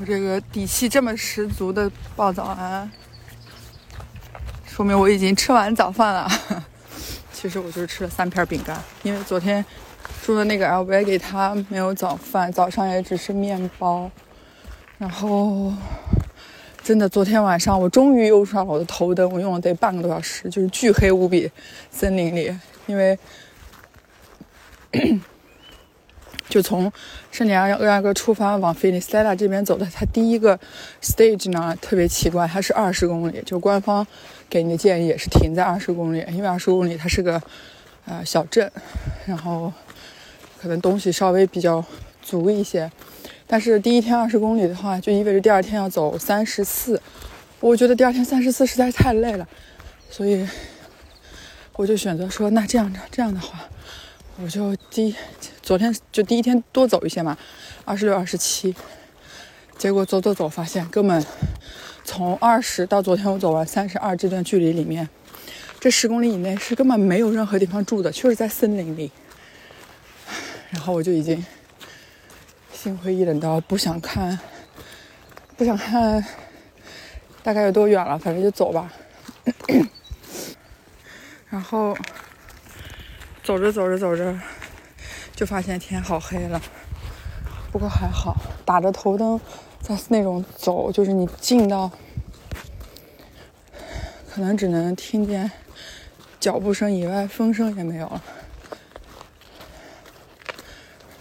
[0.00, 2.88] 我这个底气这么十足的报早安，
[4.64, 6.30] 说明我已经吃完早饭了。
[7.32, 9.64] 其实我就是吃了三片饼干，因为昨天
[10.22, 14.10] 住的那个 L V 给他没有早饭，早上也只是面包。
[14.98, 15.72] 然后，
[16.82, 21.50] 真的，昨天晚上我终于用上了我的头灯，我用了得半个多小时，就是巨黑无比
[21.90, 22.56] 森林里，
[22.86, 23.18] 因为。
[26.48, 26.90] 就从
[27.30, 30.58] 圣地亚哥哥出发往菲尼斯拉这边走的，它第一个
[31.02, 34.06] stage 呢特别奇怪，它是二十公里，就官方
[34.48, 37.40] 给你的建议也是停在二十公里，因为二十公里它是个
[38.06, 38.70] 呃小镇，
[39.26, 39.72] 然后
[40.60, 41.84] 可能东西稍微比较
[42.22, 42.90] 足一些，
[43.46, 47.00] 但是第一天二十公里的话，就意味着第二天要走三十四，
[47.60, 49.46] 我觉得第二天三十四实在是太累了，
[50.08, 50.48] 所以
[51.74, 53.68] 我就选择说，那这样的这样的话。
[54.40, 55.12] 我就第
[55.62, 57.36] 昨天就第一天多走一些嘛，
[57.84, 58.72] 二十六、二十七，
[59.76, 61.26] 结果走走走，发现根本
[62.04, 65.08] 从二十到昨天我走完三十二这段距离里面，
[65.80, 69.10] 这十公里以内是根本没有任何地方住的，就是在森林里。
[70.70, 71.44] 然后我就已经
[72.72, 74.38] 心灰意冷到不想看，
[75.56, 76.24] 不想看
[77.42, 78.92] 大概有多远了，反正就走吧。
[81.50, 81.98] 然后。
[83.48, 84.38] 走着走着走着，
[85.34, 86.60] 就发现天好黑了。
[87.72, 88.36] 不过还好，
[88.66, 89.40] 打着头灯，
[89.80, 91.90] 在那种走，就是你近到，
[94.30, 95.50] 可能只能听见
[96.38, 98.22] 脚步声以外，风声也没有了。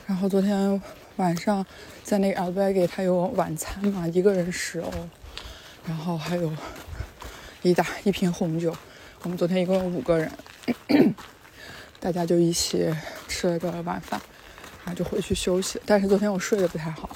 [0.06, 0.82] 然后昨天
[1.16, 1.66] 晚上
[2.04, 4.92] 在那个 L B 给他有晚餐嘛，一个人十欧，
[5.86, 6.52] 然后还有
[7.62, 8.76] 一大一瓶红酒。
[9.22, 10.30] 我们昨天一共有五个人。
[12.00, 12.94] 大家就一起
[13.28, 14.22] 吃了个晚饭，
[14.86, 15.82] 然后就回去休息。
[15.86, 17.10] 但是昨天我睡得不太好，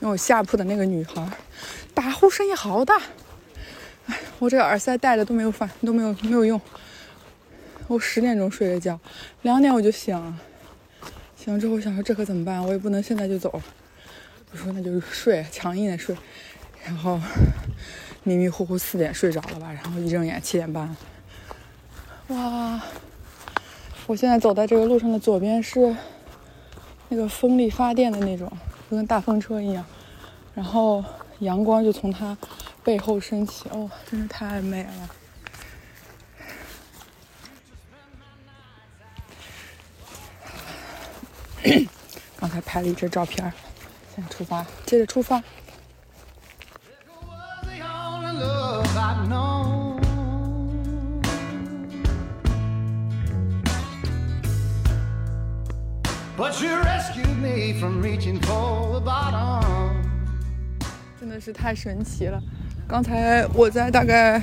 [0.00, 1.26] 因为我下铺的那个女孩
[1.94, 3.00] 打呼声音好大，
[4.06, 6.60] 哎，我这个耳塞戴着都没有反，都没有没有用。
[7.88, 9.00] 我十点钟睡的觉，
[9.42, 10.38] 两点我就醒了，
[11.36, 12.62] 醒了之后我想说这可怎么办？
[12.62, 13.60] 我也不能现在就走，
[14.52, 16.16] 我说那就睡，强硬的睡，
[16.84, 17.20] 然后
[18.22, 20.94] 迷迷糊糊四点睡着了吧，然后一睁眼七点半。
[22.30, 22.80] 哇！
[24.06, 25.96] 我现在走在这个路上的左边是
[27.08, 28.50] 那个风力发电的那种，
[28.88, 29.84] 就跟大风车一样。
[30.54, 31.04] 然后
[31.40, 32.36] 阳光就从它
[32.84, 35.10] 背后升起，哦，真是太美了。
[42.36, 43.52] 刚才拍了一张照片，
[44.14, 45.42] 现在出发，接着出发。
[61.40, 62.38] 是太神奇了！
[62.86, 64.40] 刚才我在大概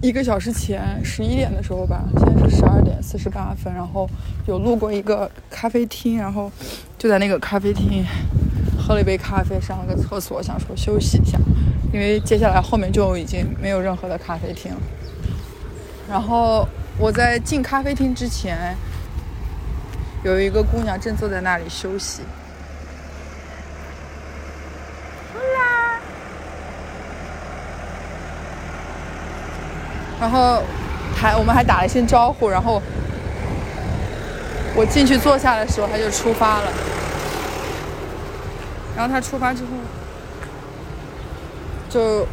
[0.00, 4.08] 一个小时前，十一点的时候吧，现在是十二点四十八分，然后
[4.46, 6.52] 有路过一个咖啡厅，然后
[6.96, 8.04] 就在那个咖啡厅
[8.78, 11.36] 喝了一杯咖啡，上了个厕所，想说休息一下，
[11.92, 14.80] 因为接下来后面就已经没有任何的咖啡厅了。
[16.08, 18.76] 然后我在进咖啡厅之前，
[20.22, 22.22] 有一个姑娘正坐在那里休息。
[30.20, 30.62] 然后
[31.14, 32.82] 还我们还打了一声招呼，然后
[34.74, 36.72] 我进去坐下的时候，他就出发了。
[38.96, 39.70] 然后他出发之后，
[41.88, 42.26] 就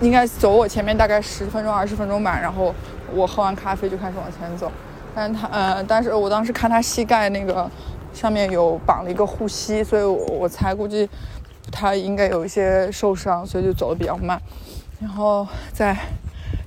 [0.00, 2.38] 应该走我前面大概十分钟、二十分钟吧。
[2.40, 2.72] 然后
[3.12, 4.70] 我喝完咖啡就开始往前走，
[5.14, 7.68] 但是他呃，但是我当时看他膝盖那个
[8.14, 11.08] 上面有绑了一个护膝，所以我我猜估计
[11.72, 14.40] 他应该有一些受伤，所以就走的比较慢。
[15.00, 15.96] 然后在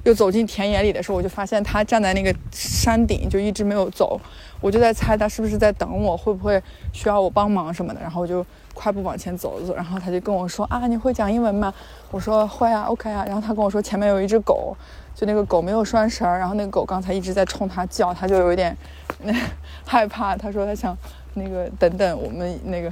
[0.03, 4.19] 又走进田野里的时候，我就发现他站在那个山顶，就一直没有走。
[4.59, 6.61] 我就在猜他是不是在等我，会不会
[6.93, 7.99] 需要我帮忙什么的。
[7.99, 11.73] 然后我就快步往前走了走，然后他就跟我说啊，你会讲英文吗？
[12.11, 13.25] 我说会啊，OK 啊。
[13.25, 14.75] 然后他跟我说前面有一只狗，
[15.13, 18.75] 就那个狗没有拴绳儿，然后那个狗刚才一直在冲他叫，他就有一点
[19.85, 20.35] 害怕。
[20.35, 20.97] 他说他想
[21.33, 22.91] 那个等等我们那个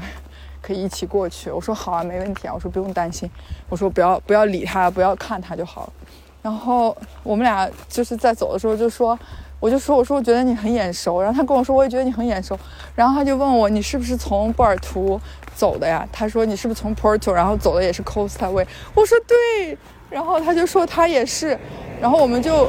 [0.61, 1.49] 可以一起过去。
[1.49, 2.53] 我说好啊，没问题啊。
[2.53, 3.29] 我说不用担心，
[3.69, 5.93] 我说不要不要理他，不要看他就好了。
[6.41, 9.17] 然后我们俩就是在走的时候就说，
[9.59, 12.57] 我就说我说我觉得你很眼熟，然后他跟我说我也觉得你很眼熟，
[12.95, 15.21] 然后他就问我你是不是从波尔图
[15.53, 16.07] 走的呀？
[16.11, 18.65] 他说你是不是从 Porto，然后走的也是 Costa Way？
[18.95, 19.77] 我说对，
[20.09, 21.55] 然后他就说他也是，
[22.01, 22.67] 然后我们就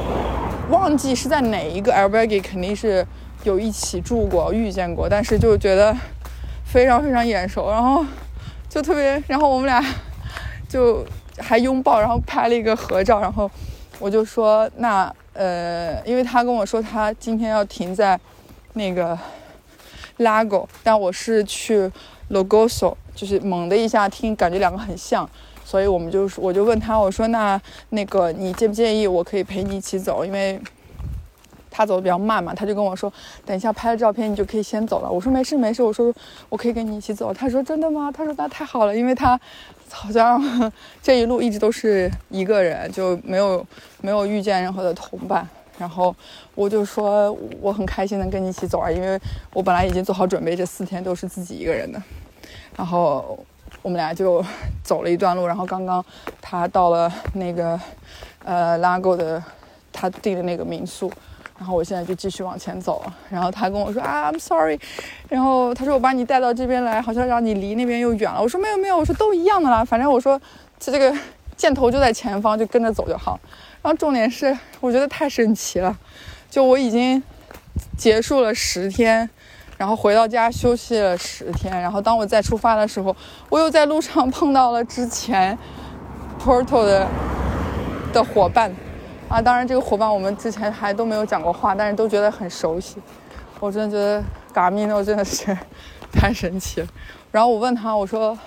[0.69, 3.03] 忘记是在哪一个 Albergue，肯定是
[3.43, 5.95] 有一起住过遇见过，但是就觉得
[6.63, 8.05] 非常非常眼熟，然后
[8.69, 9.83] 就特别，然后我们俩
[10.69, 11.03] 就。
[11.37, 13.49] 还拥抱，然后拍了一个合照，然后
[13.99, 18.19] 我就说那呃，因为他跟我说他今天要停在
[18.73, 19.17] 那个
[20.17, 21.91] Lago，但我是去
[22.29, 25.29] Logoso，就是猛的一下听，感觉两个很像，
[25.65, 27.59] 所以我们就是我就问他，我说那
[27.89, 30.59] 那个你介不介意我可以陪你一起走，因为。
[31.75, 33.11] 他走的比较慢嘛，他就跟我说，
[33.43, 35.09] 等一下拍了照片你就可以先走了。
[35.09, 36.13] 我说没事没事，我说
[36.47, 37.33] 我可以跟你一起走。
[37.33, 38.11] 他说真的吗？
[38.11, 39.39] 他说那太好了，因为他
[39.93, 40.41] 好像
[41.03, 43.65] 这一路一直都是一个人，就没有
[44.01, 45.47] 没有遇见任何的同伴。
[45.77, 46.15] 然后
[46.55, 47.31] 我就说
[47.61, 49.19] 我很开心能跟你一起走啊，因为
[49.53, 52.01] 我本来已经做好准备，这四天都是自己一个人的。
[52.75, 53.37] 然后
[53.81, 54.43] 我们俩就
[54.83, 56.03] 走了一段路，然后刚刚
[56.41, 57.79] 他到了那个
[58.43, 59.41] 呃拉沟的
[59.91, 61.11] 他订的那个民宿。
[61.63, 64.77] 然后我现在就继续往前走，然后他跟我说啊，I'm sorry，
[65.29, 68.41] 然后他说我把你带到这边来，好像让你离那边又远了。
[68.41, 70.37] 我说没有没有，我说都一样的啦，反正我说
[70.77, 71.15] 这这个
[71.55, 73.39] 箭头就在前方，就跟着走就好。
[73.81, 75.97] 然后重点是我觉得太神奇了，
[76.49, 77.23] 就我已经
[77.97, 79.29] 结束了十天，
[79.77, 83.15] 然后回到家休息了十天，然后当我再出发的时候，
[83.47, 85.57] 我又在路上碰到了之前
[86.43, 87.07] Porto 的
[88.11, 88.75] 的伙伴。
[89.33, 92.97] 啊，当然，这个伙伴我们之前还都没有讲过话，但是都觉得很熟悉。
[93.59, 95.57] 我真的觉得嘎米诺真的是
[96.13, 96.87] 太神奇了。
[97.31, 98.37] 然后我问他，我说：“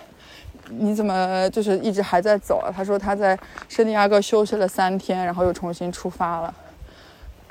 [0.71, 3.37] 你怎么就是一直还在走啊？”他说他在
[3.69, 6.55] 圣地亚哥休息了三天，然后又重新出发了。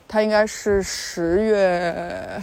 [0.08, 2.42] 他应该是十月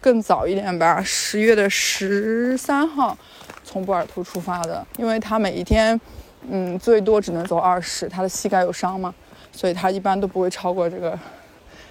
[0.00, 3.14] 更早一点吧，十月的十三号
[3.62, 6.00] 从波尔图出发的，因为他每一天
[6.48, 9.14] 嗯最多只能走二十，他的膝盖有伤嘛。
[9.58, 11.18] 所以他一般都不会超过这个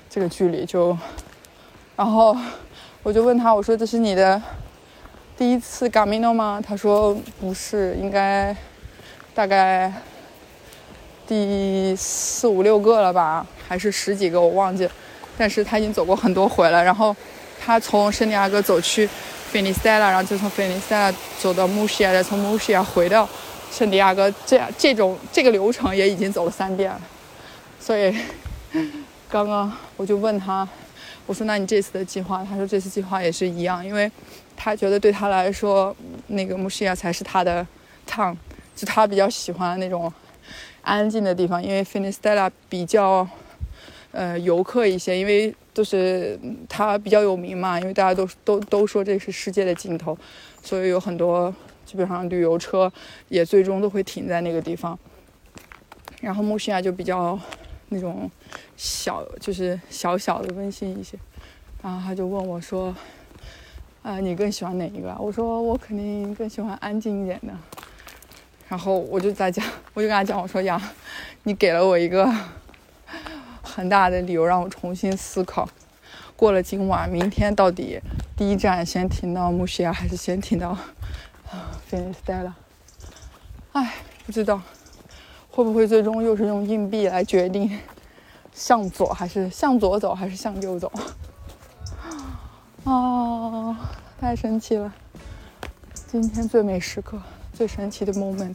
[0.09, 0.97] 这个距离，就，
[1.97, 2.33] 然后
[3.03, 4.41] 我就问他，我说这是你的
[5.37, 6.63] 第一次 Gamino 吗？
[6.65, 8.55] 他说不是，应该
[9.35, 9.91] 大概
[11.27, 14.89] 第四五六个了吧，还是十几个我忘记。
[15.37, 16.81] 但是他已经走过很多回了。
[16.81, 17.13] 然后
[17.59, 19.05] 他从圣地亚哥走去
[19.51, 23.27] 菲尼斯泰拉，然后就从菲尼斯泰拉走到穆西亚，再从穆西亚回到
[23.69, 27.01] 圣地亚哥，这样这种这个流程也已经走了三遍了。
[27.87, 28.13] 所以，
[29.29, 30.67] 刚刚我就问他，
[31.25, 34.11] 我说：“那你这次的计划？”他说：“这次计划也是一样，因为
[34.57, 35.95] 他觉得对他来说，
[36.27, 37.65] 那个穆西亚才是他的
[38.05, 38.35] town，
[38.75, 40.11] 就他比较喜欢那种
[40.81, 41.63] 安静的地方。
[41.63, 43.25] 因为 Finistella 比较
[44.11, 46.37] 呃游客一些，因为都是
[46.67, 50.17] 它比较有名嘛，因为大家都都都说这是世界的尽头，
[50.61, 51.55] 所以有很多
[51.85, 52.91] 基本上旅游车
[53.29, 54.99] 也最终都会停在那个地方。
[56.19, 57.39] 然后穆西亚就比较。
[57.89, 58.29] 那种
[58.75, 61.17] 小就是小小的温馨一些，
[61.81, 62.95] 然后他就问我说
[64.03, 67.53] ：“啊，你更喜欢哪一个？”我说：“我肯定更喜欢安静一点的。”
[68.67, 70.81] 然后我就在讲，我就跟他讲，我说：“呀，
[71.43, 72.29] 你给了我一个
[73.61, 75.69] 很大的理由，让我重新思考，
[76.35, 78.01] 过了今晚，明天到底
[78.35, 80.77] 第一站先停到穆西亚，还是先停到
[81.85, 82.53] 菲尼斯泰拉？
[83.71, 84.61] 哎，不知道。”
[85.57, 87.79] 会不会最终又是用硬币来决定
[88.53, 90.91] 向左还是向左走还是向右走？
[92.83, 93.75] 啊，
[94.19, 94.93] 太神奇了！
[96.11, 97.19] 今天最美时刻，
[97.53, 98.53] 最神奇的 moment。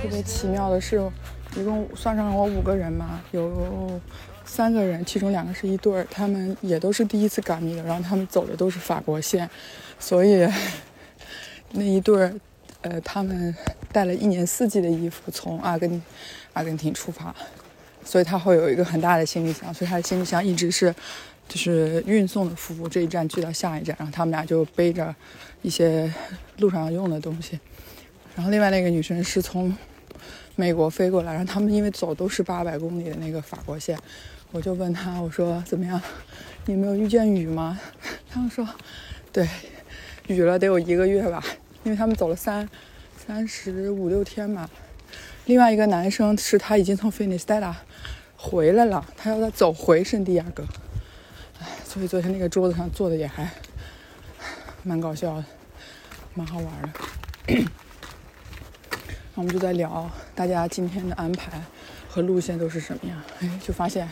[0.00, 0.96] 特别奇妙的是，
[1.56, 4.00] 一共算上我五个人嘛，有
[4.44, 9.48] 三个人，其中两个是一对儿，他们也都是第一次赶米的，然后他们走的都是法国线，
[9.98, 10.48] 所以
[11.72, 12.34] 那一对儿，
[12.80, 13.54] 呃，他们
[13.92, 16.02] 带了一年四季的衣服从阿根
[16.54, 17.34] 阿根廷出发，
[18.04, 20.92] 所以他会有一个很大的行李箱，所以他的行李箱一直是
[21.48, 25.14] 就是运送的服务，这一站去到下一站，然后他们俩就背着
[25.62, 26.12] 一些
[26.58, 27.60] 路上用的东西。
[28.38, 29.76] 然后另外那个女生是从
[30.54, 33.98] 美国飞过来，然后他们因为走都是八百公里的那个法国线，
[34.52, 36.00] 我就问他我说怎么样，
[36.66, 37.80] 你没有遇见雨吗？
[38.30, 38.64] 他们说
[39.32, 39.48] 对，
[40.28, 41.42] 雨了得有一个月吧，
[41.82, 42.68] 因为他们走了三
[43.16, 44.70] 三十五六天吧。
[45.46, 47.76] 另外一个男生是他已经从菲尼斯戴拉
[48.36, 50.62] 回来了，他要再走回圣地亚哥，
[51.58, 53.50] 唉，所以昨天那个桌子上坐的也还
[54.84, 55.44] 蛮搞笑的，
[56.34, 57.64] 蛮好玩的。
[59.38, 61.62] 我们就在聊大家今天的安排
[62.08, 64.08] 和路线都是什么样，哎，就发现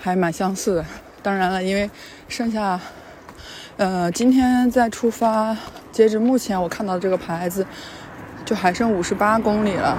[0.00, 0.86] 还蛮相似的。
[1.22, 1.90] 当然了，因为
[2.30, 2.80] 剩下，
[3.76, 5.54] 呃，今天再出发，
[5.92, 7.66] 截止目前我看到这个牌子，
[8.46, 9.98] 就还剩五十八公里了，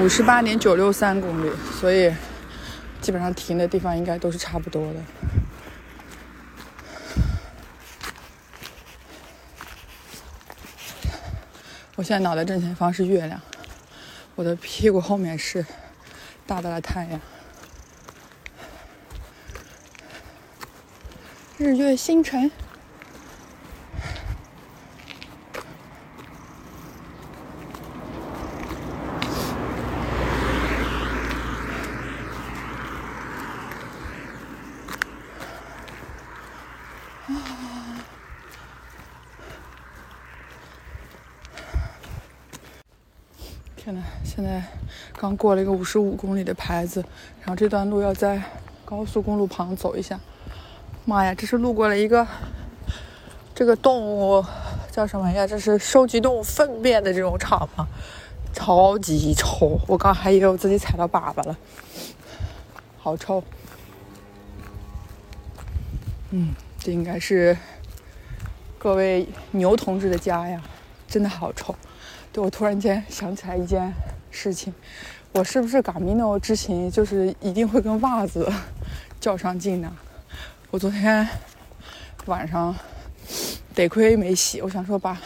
[0.00, 1.50] 五十八点九六三公里，
[1.80, 2.14] 所以
[3.00, 5.00] 基本上停的地方应该都是差不多的。
[11.96, 13.40] 我现在脑袋正前方是月亮，
[14.38, 15.66] 我的屁股后面是
[16.46, 17.20] 大大的太阳。
[21.56, 22.48] 日月星辰，
[43.88, 44.62] 天呐，现在
[45.16, 47.02] 刚过了一个五十五公里的牌子，
[47.40, 48.42] 然后这段路要在
[48.84, 50.20] 高速公路旁走一下。
[51.06, 52.26] 妈呀，这是路过了一个
[53.54, 54.44] 这个动物
[54.90, 55.46] 叫什么呀？
[55.46, 57.88] 这是收集动物粪便的这种场吗？
[58.52, 59.80] 超级臭！
[59.86, 61.56] 我刚还以为我自己踩到粑粑了，
[62.98, 63.42] 好臭。
[66.28, 67.56] 嗯，这应该是
[68.78, 70.60] 各位牛同志的家呀，
[71.08, 71.74] 真的好臭。
[72.38, 73.92] 我突然间想起来一件
[74.30, 74.72] 事情，
[75.32, 78.50] 我是不是 Gamino 之前就是一定会跟袜子
[79.20, 79.90] 较上劲呢？
[80.70, 81.26] 我昨天
[82.26, 82.74] 晚上
[83.74, 85.18] 得亏没洗，我想说把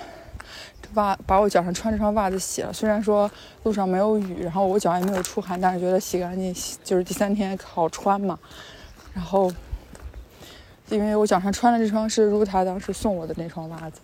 [0.95, 2.73] 袜把我脚上穿这双袜子洗了。
[2.73, 3.31] 虽然说
[3.65, 6.55] 路上没有雨，然后我脚也没有出汗，但是觉得洗干净
[6.85, 8.39] 就是第三天好穿嘛。
[9.13, 9.53] 然后
[10.89, 14.01] 因为我脚上穿的这双是 Ruta 当时送我的那双袜子，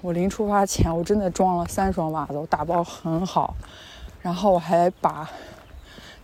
[0.00, 3.54] 我临出发前我真的装了三双袜子，我打包很好，
[4.22, 5.28] 然后我还把。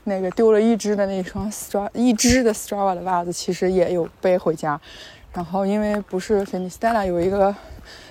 [0.06, 4.78] 那个丢了一只的那双 Stra 一只的 Strava 的袜子，其实也有背回家。
[5.32, 7.56] 然后因为不是 Finistella 有一个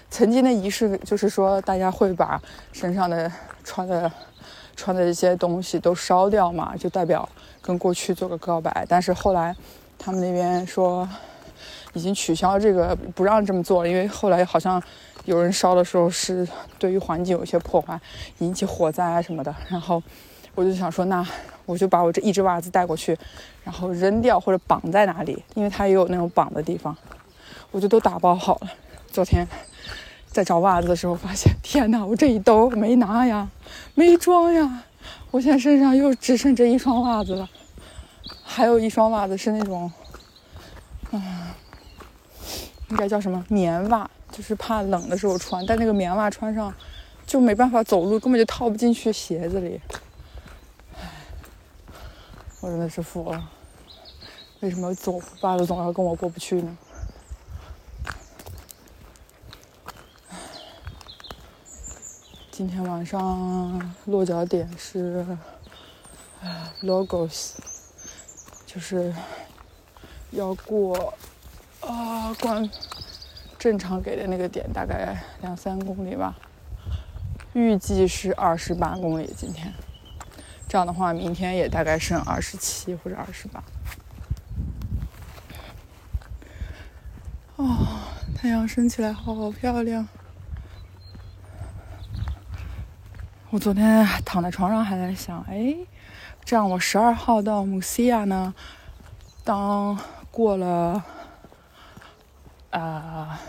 [0.09, 2.41] 曾经的仪式，就是说大家会把
[2.71, 3.31] 身上的
[3.63, 4.11] 穿的
[4.75, 7.29] 穿的一些东西都烧掉嘛，就代表
[7.61, 8.83] 跟过去做个告白。
[8.89, 9.55] 但是后来
[9.99, 11.07] 他们那边说
[11.93, 14.81] 已经取消这个，不让这么做了，因为后来好像
[15.25, 17.99] 有人烧的时候是对于环境有些破坏，
[18.39, 19.55] 引起火灾啊什么的。
[19.69, 20.01] 然后
[20.55, 21.25] 我就想说那。
[21.65, 23.17] 我就把我这一只袜子带过去，
[23.63, 26.93] 然后扔掉或者绑在哪里，因为它也有那种绑的地方，
[27.71, 28.69] 我就都打包好了。
[29.09, 29.47] 昨天
[30.27, 33.49] 在找袜子的时候，发现天哪，我这一兜没拿呀，
[33.95, 34.83] 没装呀，
[35.31, 37.49] 我现在身上又只剩这一双袜子了，
[38.43, 39.89] 还有一双袜子是那种，
[41.11, 41.47] 嗯，
[42.89, 46.73] 应该叫什么棉袜，就是怕冷的时候穿，但那个棉袜穿上
[47.25, 49.79] 就没办法走路，根本就套不进去鞋子里。
[52.59, 53.49] 我真的是服了，
[54.61, 56.77] 为什么总爸爸总要跟我过不去呢？
[62.49, 65.25] 今天晚上落脚点是
[66.81, 67.51] Logos，
[68.65, 69.13] 就是
[70.31, 71.13] 要过
[71.81, 72.69] 啊关
[73.63, 76.35] 正常给的那个点，大概两三公里吧，
[77.53, 79.73] 预计是二十八公里今天。
[80.67, 83.63] 这样的话，明天也大概剩二十七或者二十八。
[87.55, 87.87] 哦，
[88.35, 90.05] 太阳升起来好漂亮！
[93.49, 95.73] 我昨天躺在床上还在想，哎，
[96.43, 98.53] 这样我十二号到姆西亚呢，
[99.45, 99.97] 当
[100.31, 101.01] 过了
[102.79, 103.39] 啊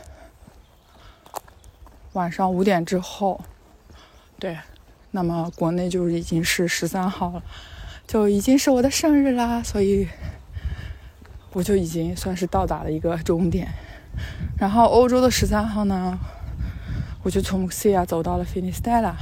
[2.13, 3.41] 晚上五点之后，
[4.39, 4.57] 对。
[5.17, 7.43] 那么国内就已经是十三号了，
[8.05, 10.09] 就已经是我的生日啦，所以
[11.53, 13.69] 我就已经算是到达了一个终点。
[14.59, 16.19] 然后欧洲的十三号呢，
[17.23, 19.15] 我就从 Muxia 走到了 Finistera，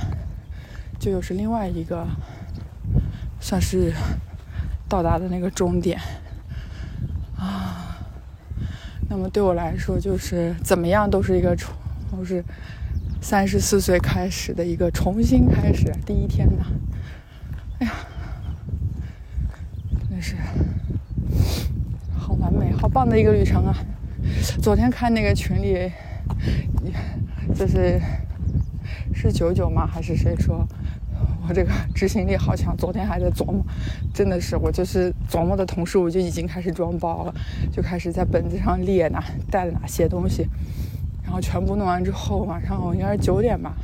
[0.98, 2.06] 就又是另外一个
[3.38, 3.92] 算是
[4.88, 6.00] 到达的那个终点。
[9.12, 11.70] 那么对我来说，就是怎么样都是一个重，
[12.10, 12.42] 都是
[13.20, 16.64] 三十四岁开始的一个重新开始，第一天呢。
[17.78, 17.92] 哎呀，
[20.08, 20.34] 真是
[22.16, 23.76] 好完美、好棒的一个旅程啊！
[24.62, 25.92] 昨天看那个群里，
[27.54, 28.00] 就是
[29.14, 29.86] 是九九吗？
[29.86, 30.66] 还是谁说
[31.52, 32.76] 这个执行力好强？
[32.76, 33.64] 昨天还在琢磨，
[34.14, 37.34] 真的是我就是琢磨的同时，我就已经开始装包了，
[37.72, 40.48] 就开始在本子上列哪带了哪些东西，
[41.22, 43.74] 然后全部弄完之后，晚上我应该是九点吧，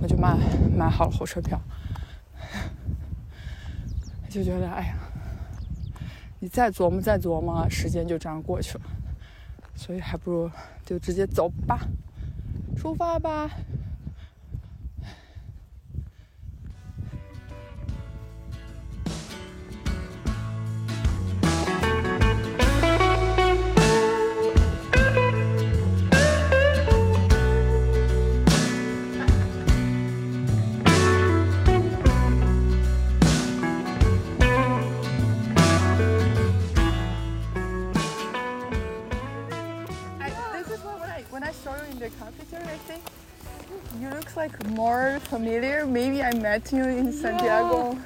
[0.00, 0.36] 我就买
[0.76, 1.60] 买好了火车票，
[4.28, 4.94] 就觉得哎呀，
[6.40, 8.84] 你再琢磨再琢磨，时间就这样过去了。
[9.74, 10.50] 所以还不如
[10.84, 11.86] 就直接走吧，
[12.76, 13.48] 出发吧。
[44.38, 45.84] Like more familiar.
[45.84, 47.98] Maybe I met you in Santiago.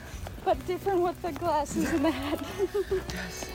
[0.47, 2.41] But different with the glasses and the hat.
[3.15, 3.51] yes.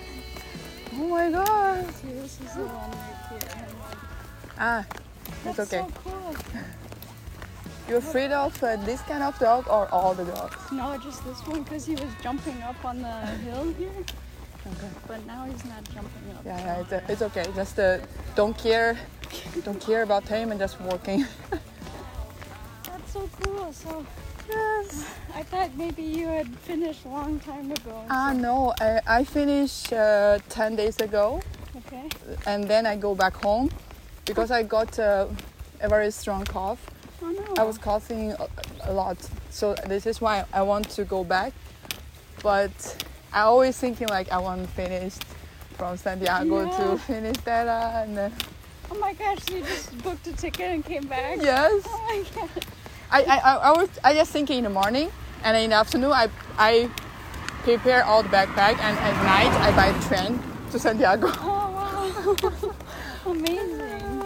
[0.93, 1.93] Oh my god!
[1.95, 3.67] See, this is the one right here.
[4.59, 4.85] Ah,
[5.45, 5.83] it's That's okay.
[5.83, 6.35] so cool.
[7.87, 10.55] You're afraid of uh, this kind of dog or all the dogs?
[10.71, 13.99] No, just this one because he was jumping up on the hill here.
[14.71, 14.91] Okay.
[15.07, 16.45] But now he's not jumping up.
[16.45, 17.45] Yeah, yeah, it's, uh, it's okay.
[17.55, 17.99] Just uh,
[18.35, 18.97] don't care,
[19.63, 21.25] don't care about him and just walking.
[23.31, 23.73] So cool.
[23.73, 24.05] So
[24.49, 25.05] Yes.
[25.35, 28.01] I thought maybe you had finished a long time ago.
[28.09, 31.41] Ah no, I, I finished uh, ten days ago.
[31.77, 32.07] Okay.
[32.47, 33.69] and then I go back home
[34.25, 35.27] because I got uh,
[35.81, 36.79] a very strong cough.
[37.21, 37.61] Oh no.
[37.61, 38.47] I was coughing a,
[38.85, 39.17] a lot,
[39.49, 41.51] so this is why I want to go back.
[42.41, 42.71] But
[43.33, 45.13] I always thinking like I want to finish
[45.77, 46.77] from Santiago Yeah.
[46.77, 48.33] to Finisterra, and then
[48.89, 49.39] Oh my gosh!
[49.51, 51.37] You just booked a ticket and came back.
[51.41, 52.65] yes, Oh my god.
[53.11, 55.11] I, I, I, I was I just think in the morning
[55.43, 56.89] and in the afternoon I I
[57.63, 60.39] prepare all the backpack and at night I buy the train
[60.71, 61.27] to Santiago.
[61.31, 62.71] Oh wow.
[63.31, 64.23] Amazing.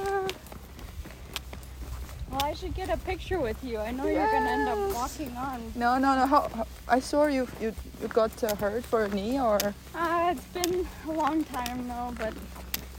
[2.31, 3.77] Well, I should get a picture with you.
[3.79, 5.73] I know you're gonna end up walking on.
[5.75, 6.25] No, no, no.
[6.25, 9.59] How, how, I saw you you, you got uh, hurt for a knee or.
[9.93, 12.33] Uh, it's been a long time now, but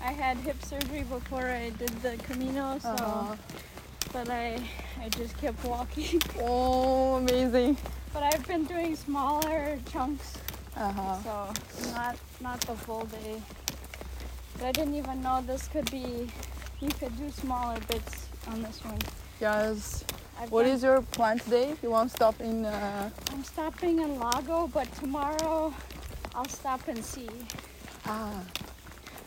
[0.05, 3.37] I had hip surgery before I did the Camino, so Uh,
[4.12, 4.59] but I
[5.03, 6.21] I just kept walking.
[6.41, 7.77] oh, amazing.
[8.12, 10.38] but I've been doing smaller chunks,
[10.77, 11.17] Uh-huh.
[11.25, 11.35] so
[11.93, 13.41] not not the full day.
[14.59, 16.31] But I didn't even know this could be.
[16.81, 18.99] You could do smaller bits on this one.
[19.41, 20.05] Yes.
[20.38, 21.75] I've What done- is your plan today?
[21.83, 22.65] You want to stop in?
[22.67, 25.73] Uh, I'm stopping in Lago, but tomorrow
[26.35, 27.29] I'll stop and see.
[28.07, 28.41] ah.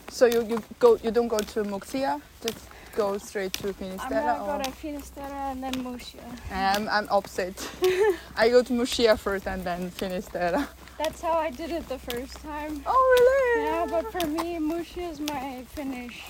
[0.09, 2.59] So you, you go you don't go to Muxia, just
[2.95, 4.19] go straight to Finisterre?
[4.19, 6.23] I'm gonna go to Finisterra and then Muxia.
[6.51, 7.69] I'm I'm opposite.
[8.37, 10.67] I go to Muxia first and then Finisterra.
[10.97, 12.81] That's how I did it the first time.
[12.85, 13.65] Oh really?
[13.65, 16.23] Yeah, but for me, Muxia is my finish.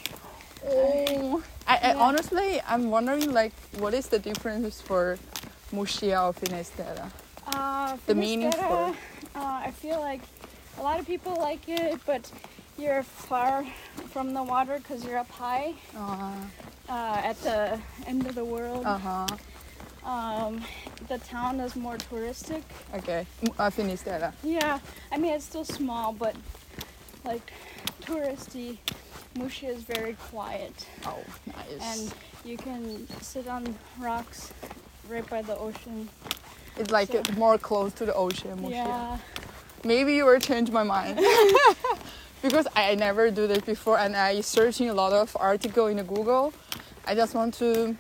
[0.68, 1.44] Oh.
[1.68, 1.98] I, I Yeah.
[2.00, 5.18] honestly I'm wondering like what is the difference for
[5.72, 7.12] Muxia or Finisterra?
[7.48, 8.96] Uh, The meaning for-
[9.36, 10.22] Uh, I feel like
[10.80, 12.24] a lot of people like it, but
[12.78, 13.66] you're far
[14.10, 16.32] from the water because you're up high Uh
[16.90, 18.86] uh, at the end of the world.
[18.86, 19.26] huh.
[20.06, 20.64] Um,
[21.08, 22.62] the town is more touristic.
[22.94, 23.26] Okay.
[23.42, 24.34] M- Uh, Finisterra.
[24.44, 24.80] Yeah,
[25.12, 26.36] I mean it's still small, but
[27.24, 27.52] like
[28.02, 28.78] touristy.
[29.36, 31.82] Muxia is very quiet, Oh, nice.
[31.82, 32.14] and
[32.46, 34.54] you can sit on rocks
[35.10, 36.08] right by the ocean.
[36.78, 38.58] it's like so- more close to the ocean.
[38.60, 38.72] Muxia.
[38.72, 39.18] Yeah.
[39.84, 41.20] Maybe you will change my mind.
[42.46, 46.54] because I never do this before and I searching a lot of article in Google.
[47.06, 47.96] I just want to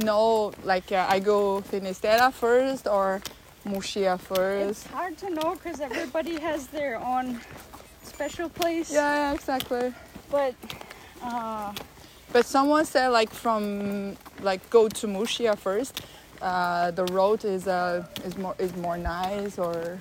[0.00, 3.20] know like uh, I go Finisterra first or
[3.64, 4.86] It's first.
[4.88, 7.40] hard to know because everybody has their own
[8.02, 8.90] special place.
[8.92, 9.92] Yeah, yeah, exactly.
[10.30, 10.54] But
[11.22, 11.72] uh,
[12.32, 16.00] But someone said like from like go to Muxia first.
[16.40, 20.00] Uh, the road is uh, is more is more nice or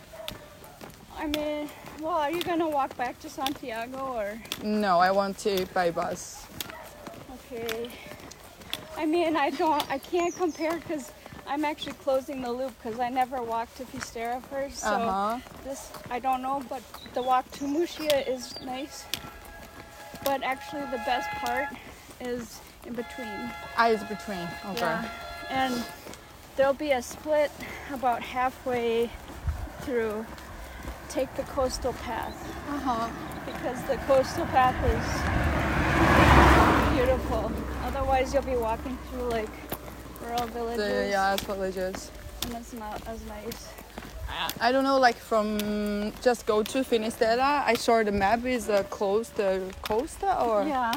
[1.19, 1.69] I mean,
[2.01, 4.41] well, are you gonna walk back to Santiago or?
[4.63, 4.99] no?
[4.99, 6.45] I want to by bus.
[7.51, 7.89] Okay.
[8.97, 11.11] I mean, I don't, I can't compare because
[11.47, 14.79] I'm actually closing the loop because I never walked to Fistera first.
[14.79, 15.39] So Uh-huh.
[15.63, 16.81] this, I don't know, but
[17.13, 19.05] the walk to Muxia is nice.
[20.23, 21.67] But actually, the best part
[22.19, 23.49] is in between.
[23.77, 24.47] I is between.
[24.71, 24.79] Okay.
[24.81, 25.09] Yeah.
[25.49, 25.83] And
[26.55, 27.51] there'll be a split
[27.91, 29.09] about halfway
[29.81, 30.25] through.
[31.11, 32.35] Take the coastal path
[32.69, 33.09] Uh-huh.
[33.45, 35.05] because the coastal path is
[36.95, 37.51] beautiful.
[37.85, 39.49] Otherwise, you'll be walking through like
[40.21, 42.11] rural villages, The yeah, villages.
[42.43, 43.69] and it's not as nice.
[44.61, 47.41] I don't know, like from just go to Finisterre.
[47.41, 50.93] I saw the map is uh, close the coast or Yeah.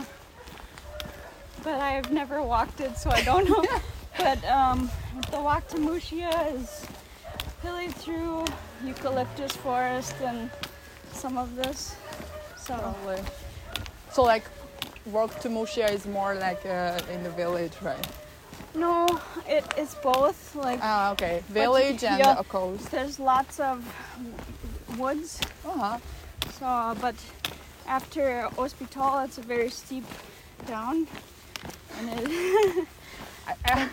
[1.64, 3.64] But I've never walked it, so I don't know.
[4.18, 4.88] but um,
[5.32, 6.86] the walk to Muxia is
[7.64, 8.44] hilly through
[8.84, 10.50] eucalyptus forest and
[11.12, 11.96] some of this.
[12.56, 13.20] So probably.
[14.12, 14.44] So like
[15.06, 18.06] walk to Muxia is more like uh, in the village, right?
[18.74, 19.06] no,
[19.48, 20.54] it is both.
[20.56, 21.42] Like Ah, okay.
[21.48, 22.38] Village and yeah.
[22.38, 22.90] a coast.
[22.90, 23.76] there's lots of
[24.98, 25.40] woods.
[25.64, 25.98] Uh-huh.
[26.58, 27.14] So, but
[27.86, 30.04] after Hospital, it's a very steep
[30.66, 31.06] down,
[31.98, 32.88] and it,
[33.48, 33.88] I, I,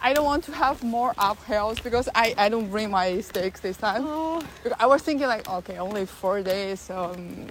[0.00, 3.76] I don't want to have more uphills because I, I don't bring my stakes this
[3.76, 4.04] time.
[4.06, 4.42] oh,
[4.78, 7.46] I was thinking like, okay, only four days, so um,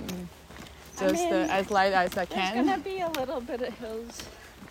[1.00, 3.62] I just mean, uh, as light as I there's can gonna be a little bit
[3.62, 4.24] of hills,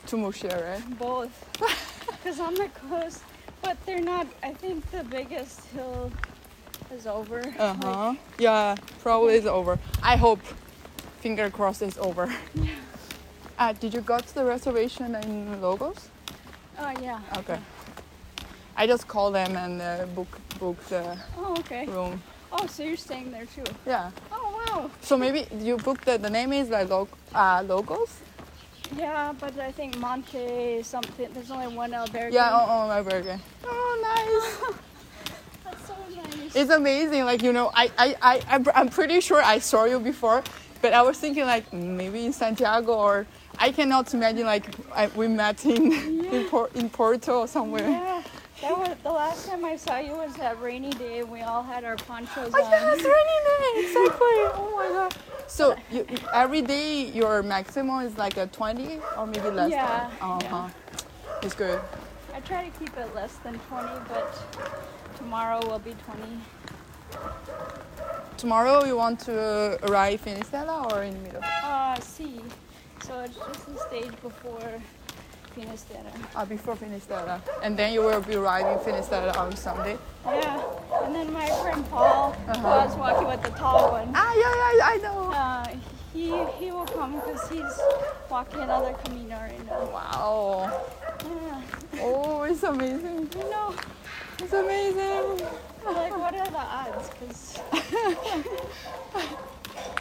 [0.06, 0.98] to Muxia, right?
[0.98, 1.30] both,
[2.08, 3.22] because on the coast,
[3.62, 4.26] but they're not.
[4.42, 6.10] I think the biggest hill
[6.94, 7.42] is over.
[7.58, 8.14] Uh huh.
[8.38, 9.78] Yeah, probably is over.
[10.02, 10.40] I hope.
[11.20, 12.32] Finger crossed it's over.
[12.54, 12.70] Yeah.
[13.58, 16.10] Uh, did you got the reservation in Logos?
[16.78, 17.20] Oh yeah.
[17.38, 17.58] Okay.
[18.76, 21.86] I just call them and uh, book book the Oh okay.
[21.86, 22.20] room.
[22.52, 23.64] Oh, so you're staying there too?
[23.86, 24.10] Yeah.
[24.30, 24.90] Oh wow.
[25.00, 28.20] So maybe you book the the name is like log, uh, Logos.
[28.96, 31.28] Yeah, but I think Monte something.
[31.32, 32.32] There's only one albergue.
[32.32, 32.50] Yeah.
[32.52, 33.38] Oh, oh my burger.
[33.64, 34.76] Oh, nice.
[35.64, 36.54] That's so nice.
[36.54, 37.24] it's amazing.
[37.24, 40.44] Like you know, I I I I'm, I'm pretty sure I saw you before,
[40.82, 43.26] but I was thinking like maybe in Santiago or
[43.58, 45.90] I cannot imagine like I, we met in
[46.32, 47.88] in, Por- in Porto or somewhere.
[47.88, 48.22] Yeah,
[48.62, 51.20] that was the last time I saw you was that rainy day.
[51.20, 52.70] and We all had our ponchos Oh on.
[52.70, 53.80] yeah, it's raining day.
[53.80, 54.26] Exactly.
[54.58, 55.14] Oh my god.
[55.48, 59.70] So you, every day your maximum is like a 20 or maybe less.
[59.70, 60.68] Yeah, Uh huh.
[61.42, 61.80] It's good.
[62.34, 64.26] I try to keep it less than 20, but
[65.16, 66.22] tomorrow will be 20.
[68.36, 71.42] Tomorrow you want to arrive in Estella or in the middle?
[71.62, 72.40] Uh, C.
[73.02, 74.74] So it's just the stage before
[75.61, 76.12] Finisterre.
[76.37, 77.40] Uh, before Finisterre.
[77.62, 79.97] And then you will be arriving Finisterre on Sunday.
[80.27, 80.61] Yeah,
[81.05, 82.87] and then my friend Paul, who Uh-huh.
[82.87, 85.21] was walking with the tall one, Ah, yeah, yeah, I know.
[85.33, 85.66] uh,
[86.12, 87.75] he he will come because he's
[88.31, 89.81] walking another Camino right now.
[89.97, 90.71] Wow.
[91.25, 93.29] Yeah, Oh, it's amazing.
[93.35, 93.73] you know,
[94.42, 95.40] It's amazing.
[95.87, 97.09] like what are the odds?
[97.16, 97.59] Because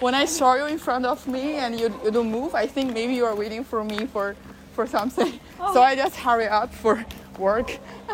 [0.01, 2.93] When I saw you in front of me and you, you don't move, I think
[2.93, 4.35] maybe you are waiting for me for,
[4.73, 5.39] for something.
[5.73, 7.05] So I just hurry up for
[7.37, 7.77] work.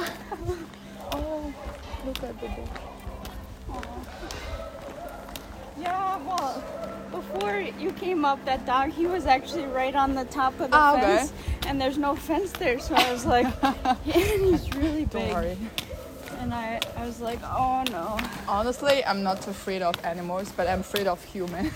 [1.14, 1.54] oh,
[2.06, 2.70] look at the book.
[5.80, 6.64] Yeah, well,
[7.12, 10.90] before you came up, that dog, he was actually right on the top of the
[10.94, 11.02] okay.
[11.02, 11.34] fence.
[11.68, 15.34] And there's no fence there, so I was like, and he's really Don't big.
[15.34, 15.58] worry.
[16.40, 18.18] And I, I was like, oh no.
[18.48, 21.74] Honestly, I'm not afraid of animals, but I'm afraid of humans.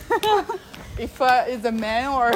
[0.98, 2.34] if uh, it's a man or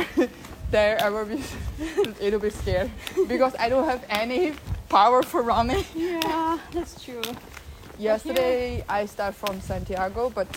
[0.71, 1.41] there, I will be
[1.97, 2.91] a little bit scared
[3.27, 4.53] because I don't have any
[4.89, 5.83] power for running.
[5.95, 7.21] Yeah, that's true.
[7.99, 10.47] Yesterday I start from Santiago, but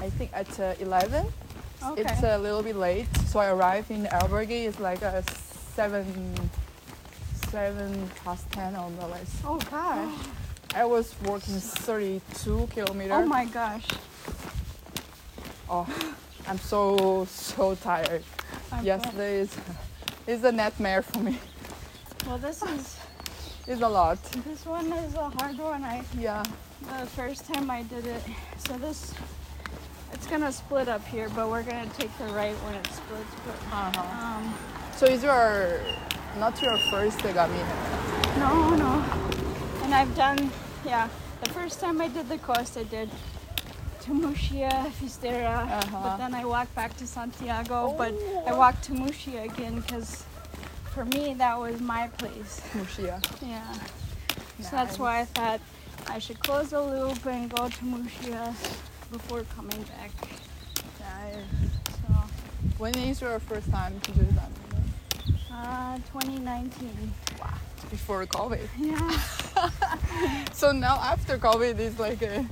[0.00, 1.26] I think at uh, 11.
[1.84, 2.02] Okay.
[2.02, 4.66] It's a little bit late, so I arrived in Albergue.
[4.68, 5.22] It's like a
[5.74, 6.50] seven,
[7.50, 9.32] seven past ten on the list.
[9.44, 10.14] oh gosh.
[10.74, 13.12] I was walking 32 kilometers.
[13.12, 13.86] Oh my gosh.
[15.70, 15.86] Oh,
[16.48, 18.22] I'm so so tired.
[18.76, 18.84] I bet.
[18.84, 19.56] Yesterday is
[20.26, 21.38] is a nightmare for me.
[22.26, 22.96] Well, this is
[23.66, 24.18] It's a lot.
[24.46, 25.82] this one is a hard one.
[25.84, 26.42] I Yeah.
[27.00, 28.22] the first time I did it.
[28.58, 29.12] So this
[30.12, 33.34] it's gonna split up here, but we're gonna take the right when it splits.
[33.46, 34.22] But Uh-huh.
[34.22, 34.54] um,
[34.96, 35.80] So is your
[36.38, 37.66] not your first Gamino?
[38.38, 38.52] no,
[38.84, 38.92] no.
[39.84, 40.50] And I've done
[40.84, 41.08] yeah.
[41.42, 43.10] The first time I did the coast, I did
[44.06, 45.98] to Muxia, Fistera, Uh-huh.
[46.02, 47.94] but then I walked back to Santiago.
[47.98, 48.12] But
[48.46, 48.56] I Oh.
[48.56, 50.24] walked to Muxia again because
[50.94, 52.60] for me that was my place.
[52.74, 53.16] Muxia.
[53.42, 53.62] Yeah.
[54.62, 55.60] So that's why I thought
[56.08, 58.54] I should close the loop and go to Muxia
[59.10, 60.10] before coming back.
[61.00, 61.70] Nice.
[62.00, 62.14] So
[62.78, 64.50] When is your first time to do that?
[65.52, 67.12] Uh, 2019.
[67.40, 67.54] Wow.
[67.90, 68.68] Before COVID.
[68.78, 69.10] Yeah.
[70.52, 72.46] So now after COVID is like a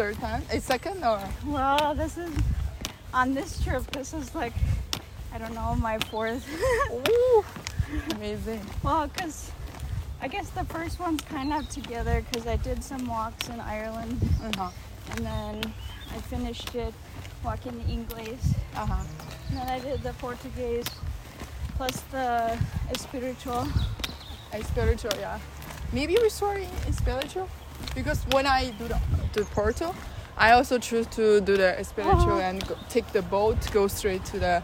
[0.00, 1.20] third time, a second or?
[1.44, 2.32] Well, this is
[3.12, 3.84] on this trip.
[3.90, 4.54] This is like
[5.34, 6.42] I don't know my fourth.
[7.08, 7.44] Ooh,
[8.16, 8.62] amazing.
[8.82, 9.50] well, because
[10.22, 14.16] I guess the first one's kind of together because I did some walks in Ireland
[14.42, 14.70] Uh-huh.
[15.10, 15.74] and then
[16.16, 16.94] I finished it
[17.44, 18.40] walking the Inglés.
[18.76, 19.04] Uh-huh.
[19.50, 20.88] And then I did the Portuguese
[21.76, 22.56] plus the
[22.96, 23.68] spiritual.
[24.54, 25.38] A spiritual, yeah.
[25.92, 27.48] Maybe we saw it spiritual
[27.94, 28.98] because when I do the,
[29.32, 29.94] the Porto,
[30.36, 32.40] I also choose to do the spiritual Oh.
[32.40, 34.62] and go, take the boat, go straight to the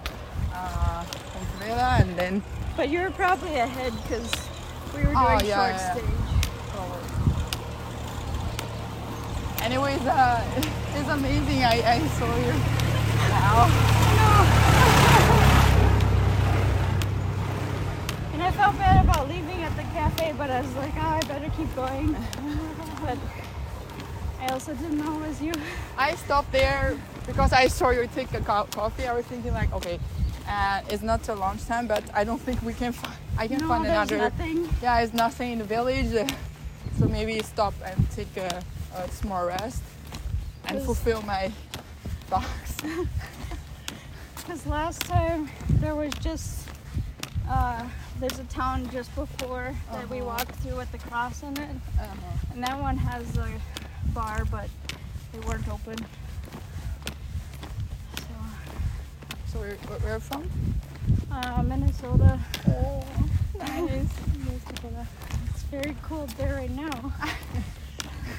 [0.54, 2.42] uh, Pontevedra and then
[2.76, 4.30] But you were probably ahead because
[4.94, 5.92] we were doing Oh, short yeah, yeah.
[5.94, 6.04] stage.
[9.62, 10.44] Anyways, uh,
[10.94, 11.64] it's amazing.
[11.64, 12.52] I, I saw you.
[18.32, 21.20] And I felt bad about leaving at the cafe, but I was like, oh, I
[21.22, 22.12] better keep going.
[23.02, 23.18] but
[24.46, 25.52] I also didn't know it was you.
[25.98, 29.06] I stopped there because I saw you take a co- coffee.
[29.06, 29.98] I was thinking like, okay,
[30.48, 33.14] uh, it's not till lunchtime, but I don't think we can find.
[33.38, 34.18] I can No, find there's another.
[34.18, 34.68] nothing.
[34.82, 36.26] Yeah, it's nothing in the village, uh,
[36.98, 38.62] so maybe stop and take a,
[38.94, 39.82] a small rest
[40.66, 41.50] and fulfill my
[42.30, 42.76] box.
[44.36, 46.68] Because last time there was just,
[47.50, 47.84] uh,
[48.20, 50.26] there's a town just before that we Uh-huh.
[50.28, 51.68] walked through with the cross in it.
[51.98, 52.14] Uh-huh.
[52.54, 53.48] And that one has a
[54.14, 54.68] bar, but
[55.32, 55.96] they weren't open.
[58.18, 58.24] So,
[59.46, 60.48] So where, where, from?
[61.30, 62.38] uh, Minnesota.
[62.68, 63.04] Oh,
[63.58, 64.06] nice.
[65.50, 67.12] It's very cold there right now.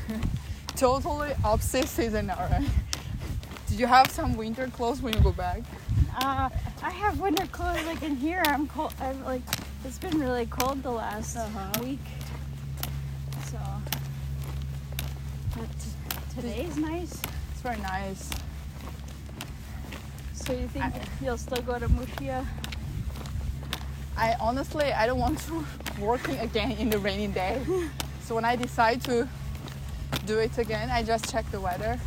[0.75, 2.67] totally opposite season now, right?
[3.67, 5.61] Did you have some winter clothes when you go back?
[6.15, 6.49] Uh,
[6.81, 7.85] I have winter clothes.
[7.85, 8.93] Like in here, I'm cold.
[9.01, 9.41] I'm like,
[9.83, 11.83] it's been really cold the last Uh-huh.
[11.83, 11.99] week.
[13.45, 13.57] So,
[15.55, 15.69] but
[16.41, 17.21] today's nice.
[17.51, 18.29] It's very nice.
[20.33, 22.45] So you think you'll still go to Muxia?
[24.15, 25.65] I honestly I don't want to
[25.99, 27.61] working again in the rainy day.
[28.27, 29.25] So when I decide to
[30.25, 31.97] do it again, I just check the weather,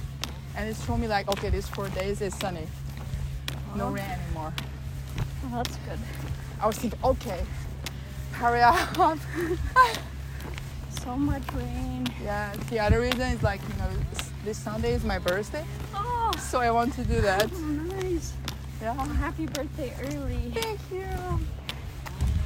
[0.55, 2.67] and it showed me like okay, these four days is sunny,
[3.75, 3.91] no Oh.
[3.93, 4.53] rain anymore.
[5.43, 5.99] Well, that's good.
[6.61, 7.41] I was thinking okay,
[8.33, 8.77] hurry up.
[11.11, 12.07] So much rain.
[12.23, 12.55] yeah.
[12.71, 13.91] The other reason is like you know
[14.45, 17.51] this Sunday is my birthday, Oh, so I want to do that.
[17.53, 17.59] Oh,
[17.99, 18.33] nice.
[18.81, 18.95] Yeah.
[18.95, 20.53] Well, happy birthday early.
[20.55, 21.09] Thank you.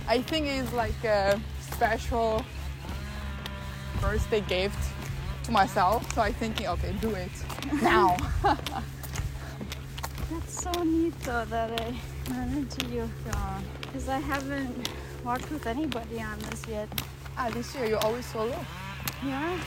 [0.09, 1.38] I think it's like a
[1.72, 2.42] special
[4.00, 4.79] birthday gift
[5.42, 6.11] to myself.
[6.14, 7.31] So I'm thinking, okay, do it
[7.83, 8.16] now.
[10.31, 11.94] That's so neat though that I
[12.31, 13.11] ran into you.
[13.27, 13.61] yeah.
[13.83, 14.88] Because I haven't
[15.22, 16.88] walked with anybody on this yet.
[17.36, 18.54] Ah, this year you're always solo.
[19.24, 19.58] Yeah.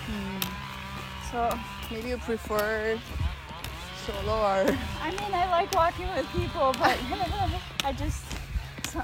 [1.32, 1.50] So,
[1.92, 3.00] Maybe you prefer
[4.06, 6.98] solo or I mean, I like walking with people, but
[7.84, 8.24] I just,
[8.88, 9.04] some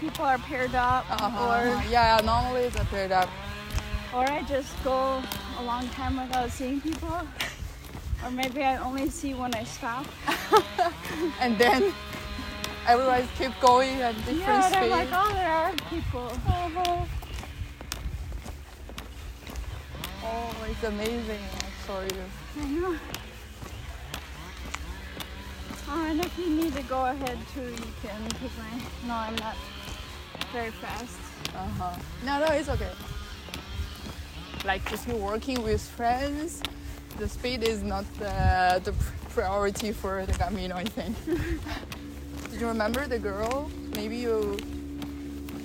[0.00, 2.20] people are paired up, uh yeah.
[2.24, 3.28] Normally it's a paired up.
[4.12, 5.22] or, or I just go
[5.58, 7.20] a long time without seeing people.
[8.24, 10.06] Or maybe I only see when I stop.
[11.40, 11.92] and then
[12.86, 16.26] everyone keep going at different Yeah, and I'm like, oh, there are people.
[16.46, 17.04] Uh-huh.
[20.24, 21.40] Oh, it's amazing.
[21.60, 22.24] I saw you.
[22.60, 22.96] I know.
[25.88, 29.36] Oh, and if you need to go ahead too, you can, because I know I'm
[29.36, 29.56] not
[30.52, 31.18] very fast.
[31.54, 31.96] Uh-huh.
[32.24, 32.90] No, no, it's okay.
[34.64, 36.62] Like if you're working with friends,
[37.18, 38.92] the speed is not the, the
[39.30, 41.16] priority for the Camino, I think.
[42.50, 43.70] Did you remember the girl?
[43.94, 44.56] Maybe you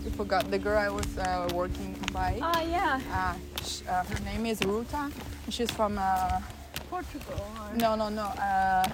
[0.03, 2.39] you forgot the girl I was uh, working by.
[2.41, 5.09] Oh, yeah, Uh, sh- uh, her name is Ruta.
[5.49, 6.39] She's from uh,
[6.89, 7.35] Portugal.
[7.59, 7.75] Or...
[7.75, 8.23] no, no, no.
[8.23, 8.87] Uh,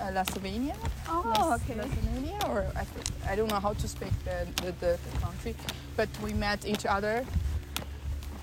[0.00, 0.74] uh, Slovenia.
[1.08, 1.74] Oh, Las- okay.
[1.80, 5.54] Slovenia, or I, th- I don't know how to speak the, the, the, the country,
[5.96, 7.24] but we met each other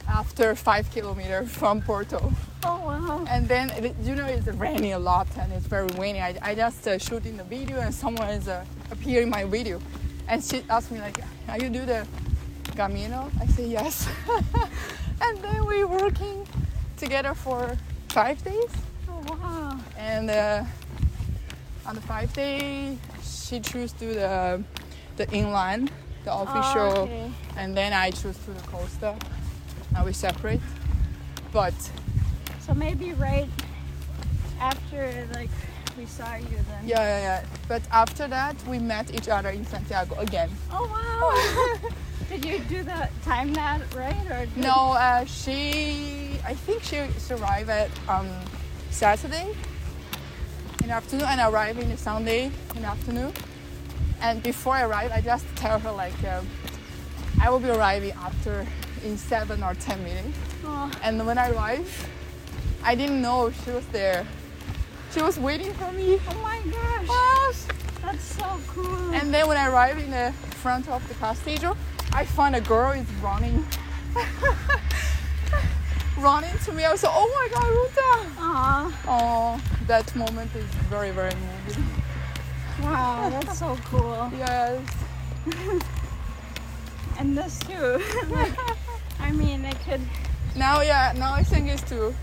[0.07, 2.31] after five kilometers from Porto.
[2.63, 3.25] Oh, wow.
[3.29, 6.19] And then, it- you know, it's raining a lot and it's very windy.
[6.21, 9.79] I, I just uh, shooting the video and someone is uh, appearing in my video.
[10.27, 12.05] And she asked me like, are you do the
[12.75, 13.31] Camino?
[13.41, 14.07] I say yes.
[15.21, 16.47] and then we working
[16.97, 17.75] together for
[18.09, 18.69] five days.
[19.09, 19.79] Oh, wow.
[19.97, 20.63] And uh,
[21.85, 24.63] on the five day, she chose to the
[25.17, 25.91] the inland,
[26.25, 27.31] the official, Oh, okay.
[27.57, 29.15] and then I choose to the coastal.
[29.93, 30.59] Now we separate.
[31.53, 31.73] But
[32.59, 33.47] So maybe right
[34.59, 35.49] after, like,
[35.97, 36.81] we saw you then.
[36.85, 37.45] Yeah, yeah, yeah.
[37.69, 40.49] But after that, we met each other in Santiago again.
[40.71, 41.89] Oh wow!
[42.29, 46.39] did you do that time that right or No, uh, she.
[46.45, 46.97] I think she,
[47.33, 48.29] arrived at um,
[48.91, 49.55] Saturday
[50.81, 53.33] in the afternoon and arrived in the Sunday in the afternoon.
[54.21, 56.47] And before I arrived, I just tell her like um,
[57.41, 58.65] I will be arriving after
[59.03, 60.37] in seven or ten minutes.
[60.63, 61.91] Oh, And when I arrived,
[62.83, 64.25] I didn't know she was there.
[65.13, 66.19] She was waiting for me.
[66.29, 67.61] oh my gosh!
[68.01, 69.13] That's so cool.
[69.13, 71.75] And then when I arrived in the front of the castillo,
[72.15, 73.65] I find a girl is running.
[76.17, 76.85] running to me.
[76.85, 78.95] I was like, oh my god, Ruta!
[79.05, 81.83] Oh, that moment is very, very moving.
[82.81, 84.31] wow, that's so cool.
[84.37, 84.81] Yes.
[87.17, 88.01] And this too.
[88.29, 88.51] like,
[89.19, 90.01] I mean, it could.
[90.55, 92.13] Now, yeah, now I think it's too.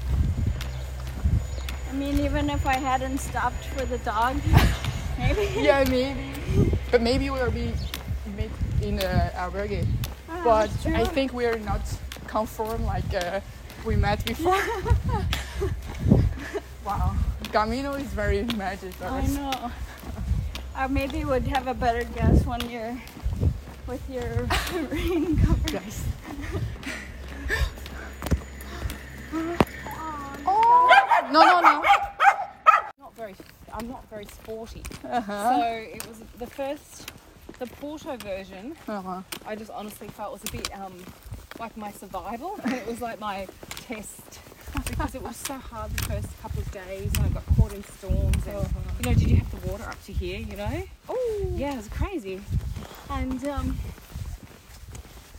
[1.90, 4.36] I mean, even if I hadn't stopped for the dog,
[5.18, 5.48] maybe.
[5.60, 6.32] Yeah, maybe.
[6.90, 7.91] But maybe we'll be meet
[8.82, 9.86] in uh, albergue.
[10.28, 10.70] Ah, But.
[10.86, 11.80] I think we're not
[12.26, 13.40] conform like uh,
[13.86, 14.58] we met before.
[16.86, 17.14] wow.
[17.52, 19.06] Camino is very magical.
[19.08, 19.70] I know.
[20.78, 22.96] Or maybe would have a better guess when you're
[23.86, 24.48] with your
[24.90, 25.70] rain cover.
[25.72, 26.04] Yes.
[30.44, 31.82] Oh, No, no, no.
[32.98, 33.34] not very
[33.72, 34.82] I'm not very sporty.
[35.04, 35.60] Uh-huh.
[35.60, 37.10] So it was the first
[37.62, 39.22] the Porto version Uh-huh.
[39.46, 40.94] I just honestly felt was a bit um
[41.60, 43.46] like my survival and it was like my
[43.86, 44.40] test
[44.88, 47.84] because it was so hard the first couple of days and I got caught in
[47.84, 48.66] storms and
[48.98, 51.52] you know did you have the water up to here you know Oh.
[51.54, 52.40] yeah it was crazy
[53.10, 53.78] and um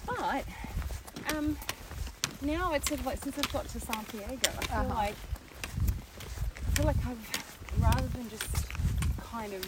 [0.06, 0.46] but
[1.36, 1.58] um
[2.42, 4.94] now it's sort of like since I've got to Santiago I feel Uh-huh.
[4.94, 5.16] like
[6.68, 8.66] I feel like I've rather than just
[9.32, 9.66] kind of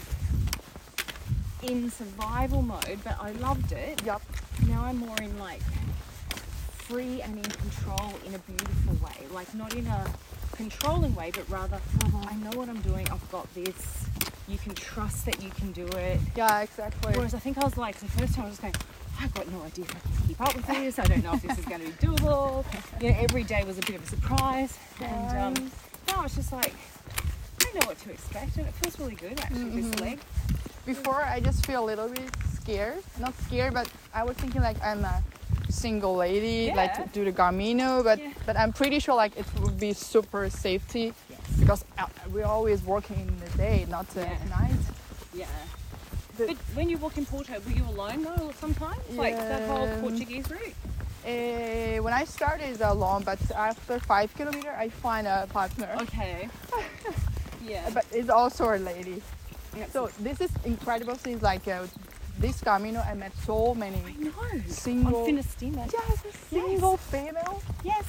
[1.67, 4.21] in survival mode but I loved it Yup.
[4.67, 5.61] now I'm more in like
[6.87, 9.25] free and in control in a beautiful way.
[9.33, 10.05] Like not in a
[10.55, 11.79] controlling way, but rather
[12.27, 13.07] I know what I'm doing.
[13.09, 14.05] I've got this.
[14.47, 16.19] You can trust that you can do it.
[16.35, 17.13] Yeah, exactly.
[17.15, 18.75] Whereas I think I was like the first time I was just going,
[19.19, 20.99] I've got no idea if I can keep up with this.
[20.99, 22.65] I don't know if this is going to be doable.
[23.01, 25.71] You know, every day was a bit of a surprise, and um,
[26.07, 26.73] now it's just like
[27.61, 29.81] I know what to expect, and it feels really good actually.
[29.81, 30.19] This leg.
[30.85, 32.29] Before, I just feel a little bit
[32.61, 33.03] scared.
[33.19, 35.23] Not scared, but I was thinking like I'm a
[35.69, 37.03] single lady, like Yeah.
[37.03, 38.29] to do the Camino, but Yeah.
[38.45, 41.13] but I'm pretty sure like it would be super safety
[41.59, 44.31] because uh, we're always working in the day, not uh, Yeah.
[44.33, 44.83] at night.
[45.33, 45.45] Yeah.
[46.37, 49.01] The- But when you walk in Porto, were you alone though sometimes?
[49.23, 50.75] Like that whole Portuguese route?
[51.25, 55.89] Uh, when I started it's alone, but after five kilometer, I find a partner.
[56.03, 56.47] Okay.
[57.71, 57.89] yeah.
[57.91, 59.21] But it's also a lady.
[59.91, 61.85] So this is incredible things like uh,
[62.39, 63.01] this Camino.
[63.01, 64.31] I met so many I know.
[64.67, 65.19] single.
[65.21, 65.85] On Finisterre.
[65.91, 67.61] Yes, a single female.
[67.83, 68.05] Yes.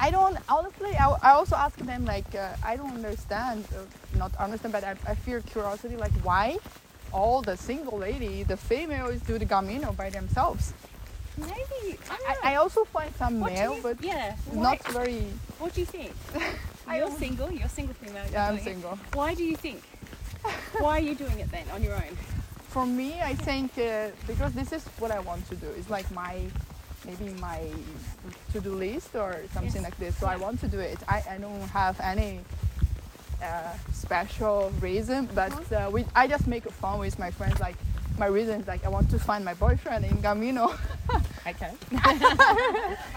[0.00, 0.94] I don't honestly.
[0.96, 3.82] I, I also ask them like uh, I don't understand, uh,
[4.18, 6.58] not understand, but I, I feel curiosity like why
[7.12, 10.72] all the single lady, the females do the Camino by themselves.
[11.36, 11.98] Maybe.
[12.10, 12.52] I, I.
[12.52, 14.34] I also find some What male, you- but yeah.
[14.52, 15.22] not Why- very.
[15.58, 16.12] What do you think?
[16.86, 17.50] I You're single.
[17.52, 18.24] You're single female.
[18.24, 18.70] you're Yeah, I'm doing it.
[18.70, 18.98] single.
[19.14, 19.82] Why do you think?
[20.78, 22.16] Why are you doing it then on your own?
[22.68, 25.66] For me, I think uh, because this is what I want to do.
[25.78, 26.40] It's like my
[27.04, 27.60] maybe my
[28.52, 29.90] to-do list or something Yes.
[29.90, 30.16] like this.
[30.16, 30.98] So I want to do it.
[31.08, 32.40] I, I don't have any
[33.42, 35.88] uh, special reason, but Uh-huh.
[35.88, 37.60] uh, we I just make a fun with my friends.
[37.60, 37.76] Like
[38.18, 40.74] my reason is like I want to find my boyfriend in Camino.
[41.46, 41.72] Okay.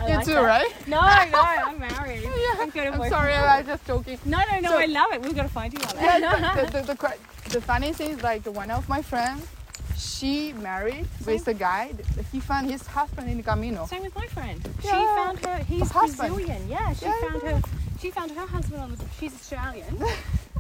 [0.08, 0.72] you too, right?
[0.88, 2.24] No, no, I'm married.
[2.36, 2.64] Yeah.
[2.64, 4.18] A I'm sorry, I'm just joking.
[4.26, 4.70] No, no, no.
[4.72, 5.22] So- I love it.
[5.22, 6.00] We've got to find you other.
[6.02, 7.18] Yeah, the, the, the, cra-
[7.50, 9.48] the funny thing is like one of my friends,
[9.96, 11.94] she married with a guy.
[12.32, 13.86] He found his husband in the Camino.
[13.86, 14.60] Same with my friend.
[14.82, 15.16] She Yeah.
[15.16, 15.58] found her.
[15.64, 15.92] He's.
[15.92, 16.68] Brazilian.
[16.68, 17.62] Yeah, she Yeah, found her.
[18.02, 18.98] She found her husband on the.
[19.20, 20.04] She's Australian,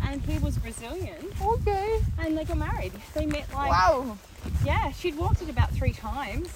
[0.08, 1.99] and he was Brazilian, Okay.
[2.19, 2.93] and they got married.
[3.13, 3.71] They met like.
[3.71, 4.17] Wow.
[4.63, 6.49] Yeah, she'd walked it about three times,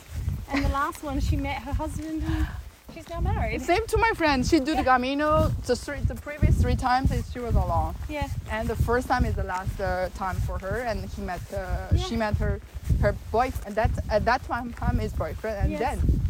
[0.52, 2.48] and the last one she met her husband, and
[2.94, 3.62] she's now married.
[3.62, 4.46] Same to my friend.
[4.46, 5.50] She do the Camino.
[5.66, 9.26] The three, the previous three times is she was alone, Yeah, and the first time
[9.26, 10.78] is the last uh, time for her.
[10.82, 11.42] And he met.
[11.54, 12.04] Uh, Yeah.
[12.06, 12.60] She met her
[13.02, 13.76] her boyfriend.
[13.76, 15.80] That at that time, time his boyfriend, and Yes.
[15.82, 16.22] then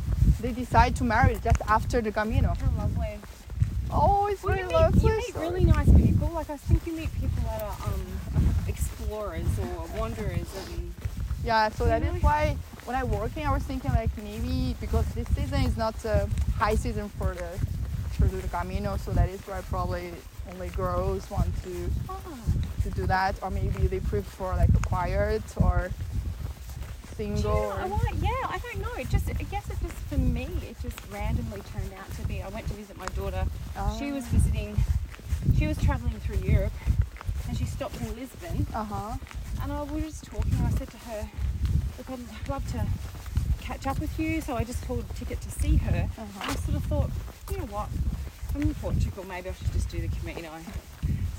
[0.42, 2.50] they decide to marry just after the Camino.
[2.60, 3.18] how lovely.
[3.92, 5.10] Oh, it's Well, really you meet, lovely.
[5.10, 6.28] you meet really nice people.
[6.34, 8.06] Like I think you meet people that are um,
[8.68, 10.94] explorers or wanderers, and
[11.44, 12.56] Yeah, so that is why
[12.90, 16.28] when I working, I was thinking like maybe because this season is not a
[16.58, 17.48] high season for the
[18.18, 20.12] for the Camino, so that is why probably
[20.52, 22.20] only girls want to Oh.
[22.82, 25.92] to do that, or maybe they prefer like a quiet or
[27.16, 27.54] Do you single.
[27.54, 28.94] know, I want, yeah, I don't know.
[28.98, 32.42] It just, I guess it just for me, it just randomly turned out to be.
[32.42, 33.46] I went to visit my daughter.
[34.00, 34.76] She was visiting.
[35.60, 36.74] She was traveling through Europe,
[37.48, 38.66] and she stopped in Lisbon.
[38.74, 39.14] Uh huh.
[39.62, 40.54] And I we were just talking.
[40.66, 41.30] I said to her,
[41.98, 42.86] "Look, I'd love to
[43.62, 46.10] catch up with you." So I just pulled a ticket to see her.
[46.18, 47.10] And I sort of thought,
[47.52, 47.90] you know what?
[48.56, 49.26] I'm in Portugal.
[49.28, 50.50] Maybe I should just do the Camino.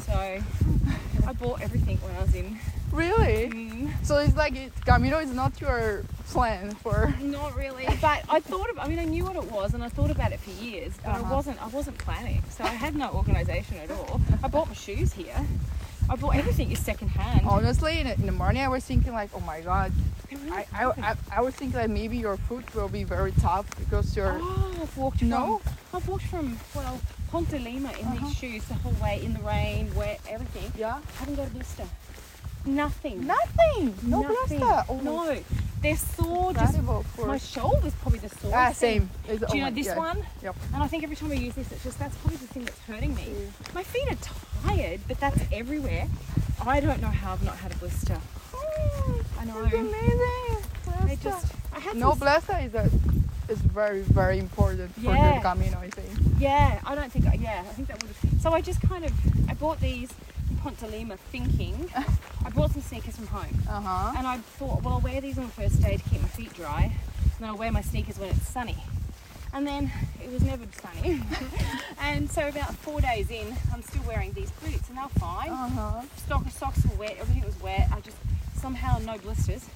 [0.06, 2.58] So I bought everything when I was in.
[2.92, 3.48] Really?
[3.50, 7.14] Mm, So it's like it, Camino is not your plan for.
[7.20, 8.68] not really, but I thought.
[8.70, 10.92] Of, I mean, I knew what it was, and I thought about it for years.
[11.04, 11.34] But I Uh-huh.
[11.36, 11.62] wasn't.
[11.62, 12.42] I wasn't planning.
[12.50, 14.20] So I had no organisation at all.
[14.42, 15.36] I bought my shoes here.
[16.10, 17.46] I bought everything is second hand.
[17.46, 19.92] Honestly, in, in the morning I was thinking like, oh my god,
[20.50, 24.16] I, I, I, I was thinking that maybe your foot will be very tough because
[24.16, 24.36] you're.
[24.42, 25.58] Oh, I've walked No?
[25.58, 25.74] from.
[25.94, 27.00] I've walked from well
[27.30, 28.26] Ponte Lima in Uh-huh.
[28.26, 30.72] these shoes the whole way in the rain, wet, everything.
[30.76, 30.96] Yeah.
[30.98, 31.84] I haven't got a blister.
[32.66, 33.26] Nothing.
[33.26, 33.94] Nothing.
[34.02, 34.58] No Nothing.
[34.60, 34.84] blister.
[34.88, 35.36] Oh, No,
[35.82, 36.52] they're sore.
[36.52, 37.02] Just Incredible.
[37.16, 38.52] For my shoulder's probably the sore.
[38.54, 39.08] ah, same.
[39.24, 39.96] It's- Do oh you know this yeah.
[39.96, 40.22] one?
[40.42, 40.56] Yep.
[40.74, 42.78] And I think every time I use this, it's just that's probably the thing that's
[42.80, 43.32] hurting me.
[43.74, 46.06] My feet are tired, but that's everywhere.
[46.66, 48.18] I don't know how I've not had a blister.
[49.38, 49.64] I know.
[49.64, 51.08] It's amazing.
[51.08, 52.90] I just I had no blister is a,
[53.48, 55.36] is very very important for Yeah.
[55.36, 55.78] the Camino.
[55.80, 56.08] I think.
[56.38, 57.26] Yeah, I don't think.
[57.26, 58.12] I Yeah, I think that would.
[58.30, 59.12] have So I just kind of
[59.48, 60.10] I bought these
[60.50, 61.90] in Ponte Lima thinking
[62.44, 64.14] I brought some sneakers from home, Uh huh.
[64.16, 66.52] and I thought, well, I'll wear these on the first day to keep my feet
[66.54, 66.92] dry,
[67.22, 68.76] and then I'll wear my sneakers when it's sunny.
[69.52, 69.90] And then
[70.22, 71.20] it was never sunny,
[72.00, 75.50] and so about four days in, I'm still wearing these boots, and they're fine.
[75.50, 76.02] Uh huh.
[76.16, 77.88] Stock socks were wet, everything was wet.
[77.92, 78.16] I just
[78.54, 79.66] somehow no blisters,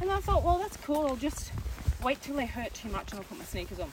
[0.00, 1.06] and I thought, well, that's cool.
[1.06, 1.52] I'll just
[2.02, 3.90] wait till they hurt too much, and I'll put my sneakers on.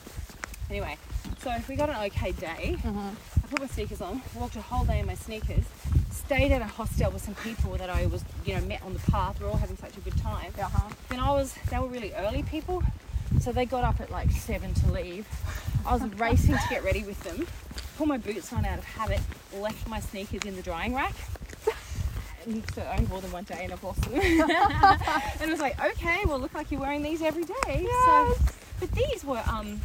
[0.70, 0.96] Anyway,
[1.40, 2.76] so we got an okay day.
[2.84, 5.64] I put my sneakers on, walked a whole day in my sneakers,
[6.10, 9.00] stayed at a hostel with some people that I was, you know, met on the
[9.10, 9.40] path.
[9.40, 10.52] We're all having such a good time.
[10.58, 10.88] Uh huh.
[11.08, 12.82] Then I was, they were really early people,
[13.40, 15.26] so they got up at like seven to leave.
[15.86, 17.46] I was racing to get ready with them,
[17.96, 19.20] put my boots on out of habit,
[19.54, 21.14] left my sneakers in the drying rack.
[22.46, 24.14] And so I wore them one day and I've lost them.
[24.20, 27.86] and it was like, okay, well, look like you're wearing these every day.
[28.06, 28.34] So,
[28.80, 29.80] but these were um,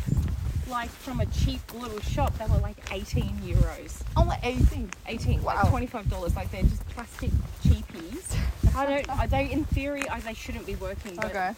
[0.69, 2.37] like from a cheap little shop.
[2.37, 4.01] They were like 18 euros.
[4.15, 4.89] Only 18.
[5.07, 5.55] 18 Wow.
[5.55, 7.31] like 25 dollars like they're just plastic
[7.63, 8.35] cheapies
[8.75, 11.51] i don't I, they in theory I, they shouldn't be working but Okay.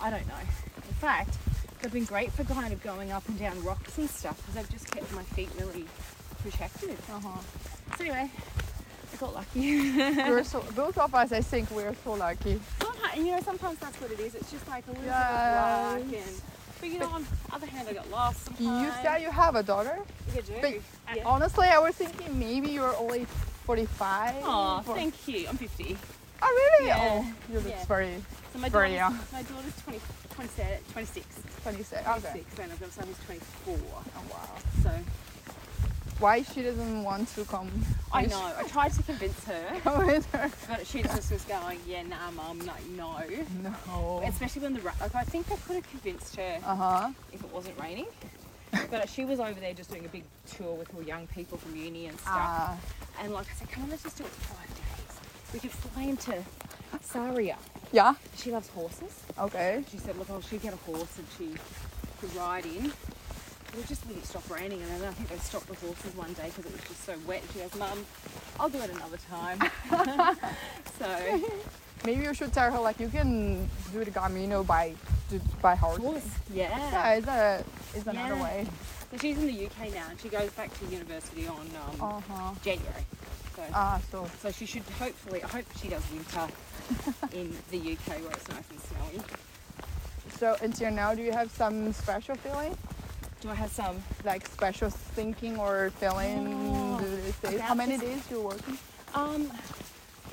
[0.00, 0.34] i don't know
[0.76, 1.36] in fact
[1.80, 4.70] they've been great for kind of going up and down rocks and stuff because they've
[4.70, 5.86] just kept my feet really
[6.42, 7.40] protected Uh huh.
[7.96, 8.30] so anyway
[9.12, 9.92] i got lucky
[10.28, 11.32] We're so both of us.
[11.32, 12.60] I think we're so lucky.
[12.80, 16.02] sometimes you know sometimes that's what it is it's just like a little Yes.
[16.02, 16.42] bit of luck and
[16.80, 19.62] but you know on the other hand i got lost You said you have a
[19.62, 19.98] daughter.
[20.34, 20.74] you do But
[21.16, 21.22] yeah.
[21.24, 23.26] honestly, I was thinking maybe you're only
[23.66, 24.34] 45.
[24.42, 25.96] oh or- thank you i'm 50
[26.42, 26.46] Oh
[26.78, 26.88] really?
[26.88, 26.98] Yeah.
[27.00, 27.84] Oh, you look Yeah.
[27.86, 28.22] very
[28.52, 29.18] so my Very young.
[29.32, 30.00] my daughter's 20,
[30.34, 31.26] 27, 26
[31.62, 31.92] 26.
[32.02, 32.20] Okay.
[32.20, 33.78] 26 and I've got a son who's 24.
[33.78, 34.38] Oh wow.
[34.82, 34.90] So
[36.20, 37.70] Why she doesn't want to come?
[38.12, 38.52] I know.
[38.56, 40.50] I tried to convince her, Come with her.
[40.68, 43.16] but she just was going, "Yeah, nah, mum, like no."
[43.62, 44.22] No.
[44.24, 47.10] Especially when the ra- like, I think I could have convinced her Uh huh.
[47.32, 48.06] if it wasn't raining.
[48.90, 50.24] But she was over there just doing a big
[50.56, 52.32] tour with all young people from uni and stuff.
[52.34, 52.76] Ah.
[53.20, 55.20] And like I said, come on, let's just do it for five days.
[55.52, 56.34] We could fly into
[57.12, 57.56] Sarria.
[57.92, 58.14] yeah.
[58.36, 59.20] She loves horses.
[59.38, 59.84] Okay.
[59.92, 61.54] She said, look, oh, she'd get a horse and she
[62.20, 62.92] could ride in.
[63.78, 64.80] It just wouldn't stop raining.
[64.82, 67.14] And then I think they stopped the horses one day because it was just so
[67.26, 67.42] wet.
[67.52, 68.04] She goes, Mum,
[68.60, 69.58] I'll do it another time.
[70.98, 71.42] so,
[72.04, 74.94] Maybe you should tell her like you can do the Camino by
[75.62, 76.00] by horse.
[76.52, 76.68] yeah.
[76.68, 77.64] Yeah, it's a
[77.94, 78.42] it's another Yeah.
[78.42, 78.66] way.
[79.10, 82.20] So she's in the UK now and she goes back to university on um, Uh
[82.28, 82.52] huh.
[82.62, 83.04] January.
[83.56, 86.46] So, Ah, so so she should hopefully, I hope she does winter
[87.32, 89.22] in the UK where it's nice and snowy.
[90.38, 92.76] so until now, do you have some special feeling,
[93.44, 94.02] Do I have some?
[94.24, 96.48] like special thinking or feeling?
[96.72, 98.78] Oh, do they say about how many this- days you're working?
[99.14, 99.52] Um,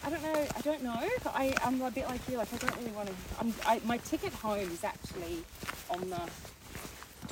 [0.02, 0.48] I don't know.
[0.56, 0.96] I don't know.
[1.26, 2.38] I, I'm a bit like you.
[2.38, 3.14] Like I don't really want to.
[3.42, 5.44] I'm, I, my ticket home is actually
[5.90, 6.22] on the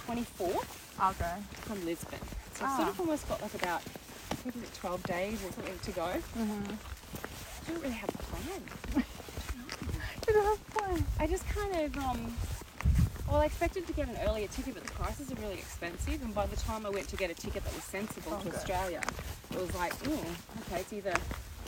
[0.05, 0.67] 24th
[1.11, 1.35] Okay.
[1.61, 2.19] from Lisbon.
[2.55, 2.89] So I've sort Ah.
[2.89, 3.81] of almost got like about
[4.47, 6.07] it, 12 days or something to go.
[6.37, 6.73] Mm-hmm.
[7.67, 9.03] I don't really have a plan.
[10.27, 11.05] You don't have fun.
[11.19, 12.33] I just kind of um.
[13.29, 16.21] Well, I expected to get an earlier ticket, but the prices are really expensive.
[16.23, 18.57] And by the time I went to get a ticket that was sensible to Okay.
[18.57, 19.01] Australia,
[19.51, 20.25] it was like, oh,
[20.67, 21.13] okay, it's either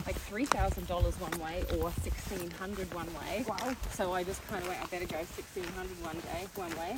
[0.07, 3.45] like three thousand dollars one way or sixteen hundred one way.
[3.47, 3.75] Wow.
[3.91, 6.97] So I just kind of went, I better go 1600 one day, one way.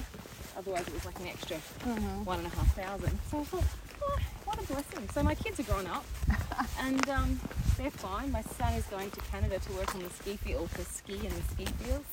[0.57, 2.24] Otherwise, it was like an extra Mm-hmm.
[2.24, 3.20] one and a half thousand.
[3.30, 3.64] So I thought,
[3.99, 5.09] what, what a blessing.
[5.14, 6.05] So my kids are grown up
[6.80, 7.39] and um,
[7.78, 8.32] they're fine.
[8.32, 11.34] My son is going to Canada to work on the ski field for ski in
[11.36, 12.07] the ski fields.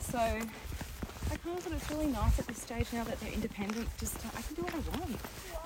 [0.00, 0.20] So
[1.30, 3.88] I kind of thought it's really nice at this stage now that they're independent.
[3.98, 5.16] Just I can do what I want,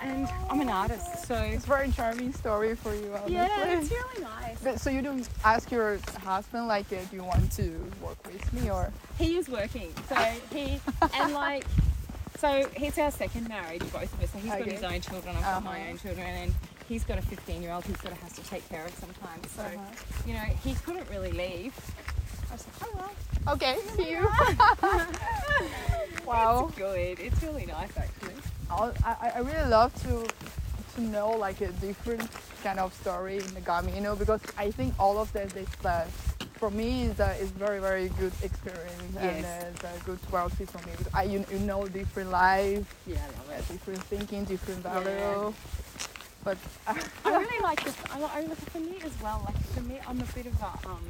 [0.03, 3.13] and I'm an artist, so It's a very charming story for you.
[3.15, 3.35] Honestly.
[3.35, 4.59] yeah, it's really nice.
[4.63, 7.71] But, so you don't ask your husband like, uh, do you want to
[8.03, 8.93] work with me or?
[9.19, 9.93] he is working.
[10.09, 10.15] So
[10.53, 10.81] he
[11.15, 11.65] and like
[12.39, 14.31] so he's our second marriage, both of us.
[14.31, 15.91] So he's got his own children, I've got my Uh-huh.
[15.91, 16.55] own children, and
[16.89, 19.51] he's got a 15 year old he's got to has to take care of sometimes.
[19.51, 20.27] So Uh-huh.
[20.27, 21.75] you know he couldn't really leave.
[22.51, 23.11] I was like, oh well,
[23.49, 24.28] Okay, see you.
[26.26, 26.66] wow.
[26.68, 27.18] it's good.
[27.20, 28.34] It's really nice actually.
[28.70, 30.26] I'll- I, I really love to
[30.97, 32.28] to know like a different
[32.62, 35.68] kind of story in the Gami, you know, because I think all of this is
[35.84, 36.05] uh,
[36.55, 39.45] for me is a is very very good experience and Yes.
[39.64, 40.93] uh, it's a good wealthy for me.
[41.14, 43.68] I you, you know different life, Yeah, I love uh, it.
[43.68, 45.01] different thinking, different Yeah.
[45.01, 45.55] value.
[46.43, 47.95] But uh, I really like this.
[48.11, 49.43] I, I look for me as well.
[49.45, 51.05] Like for me, I'm a bit of a um.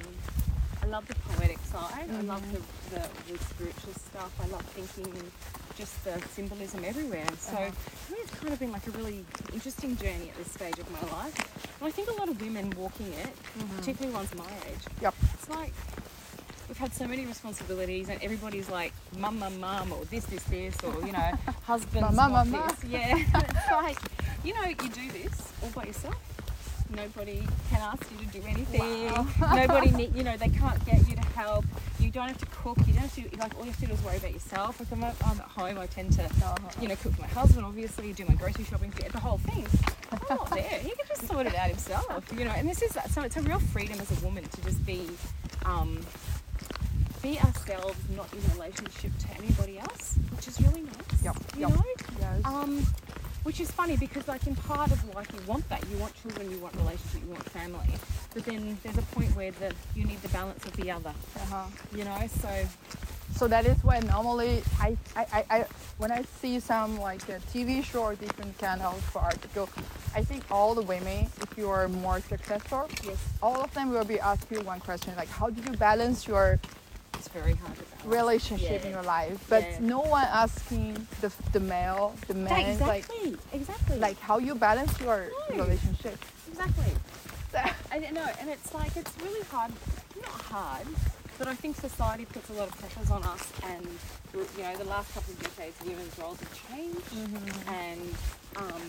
[0.83, 2.09] I love the poetic side.
[2.11, 2.59] I love the,
[2.95, 4.33] the, the spiritual stuff.
[4.43, 5.31] I love thinking and
[5.77, 7.25] just the symbolism everywhere.
[7.27, 10.53] And so for me, it's kind of been like a really interesting journey at this
[10.53, 11.37] stage of my life.
[11.81, 13.29] And I think a lot of women walking it,
[13.77, 15.15] particularly ones my age, Yep.
[15.35, 15.73] it's like
[16.69, 20.77] we've had so many responsibilities and everybody's like mum, mum, mum, or this, this, this,
[20.85, 21.33] or you know,
[21.65, 22.45] husband, mama.
[22.47, 22.85] this.
[22.91, 23.99] Yeah, it's like
[24.45, 26.17] you know, you do this all by yourself.
[26.95, 29.11] Nobody can ask you to do anything.
[29.41, 31.65] Nobody need, you know, they can't get you to help.
[31.99, 32.79] You don't have to cook.
[32.87, 34.81] You don't have to like all you have to do is worry about yourself.
[34.81, 36.29] Like I'm at, I'm at home, I tend to,
[36.81, 37.65] you know, cook for my husband.
[37.65, 39.67] Obviously, do my grocery shopping, the whole thing.
[40.13, 40.63] I'm not there.
[40.81, 42.51] He can just sort it out himself, you know.
[42.53, 45.09] And this is so it's a real freedom as a woman to just be,
[45.65, 46.01] um,
[47.23, 51.23] be ourselves, not in relationship to anybody else, which is really nice.
[51.23, 51.71] Yep, You yep.
[51.71, 51.85] know.
[52.19, 52.41] yes.
[52.45, 52.87] Um,
[53.43, 55.83] which is funny because like in part of life you want that.
[55.91, 57.95] You want children you want relationship you want family.
[58.35, 61.15] But then there's a point where the you need the balance of the other.
[61.37, 61.65] Uh-huh.
[61.95, 62.49] you know so
[63.37, 65.67] So that is why normally I, I, I, I
[65.99, 69.69] when I see some like a TV show or different kind of article,
[70.15, 73.17] I think all the women, if you are more successful, yes.
[73.43, 76.59] all of them will be asking you one question like, how do you balance your
[77.21, 78.05] it's very hard to balance.
[78.07, 78.87] relationship Yeah.
[78.87, 79.39] in your life?
[79.49, 79.79] But Yeah.
[79.81, 82.51] no one asking the, the male, the man,
[82.81, 85.59] like exactly exactly like how you balance your No.
[85.65, 86.17] relationship.
[86.49, 86.93] exactly
[87.93, 89.73] I know and it's like it's really hard
[90.17, 90.87] not hard
[91.39, 93.85] but I think society puts a lot of pressures on us and
[94.57, 97.13] you know the last couple of decades women's roles have changed
[97.69, 98.01] and
[98.57, 98.85] um,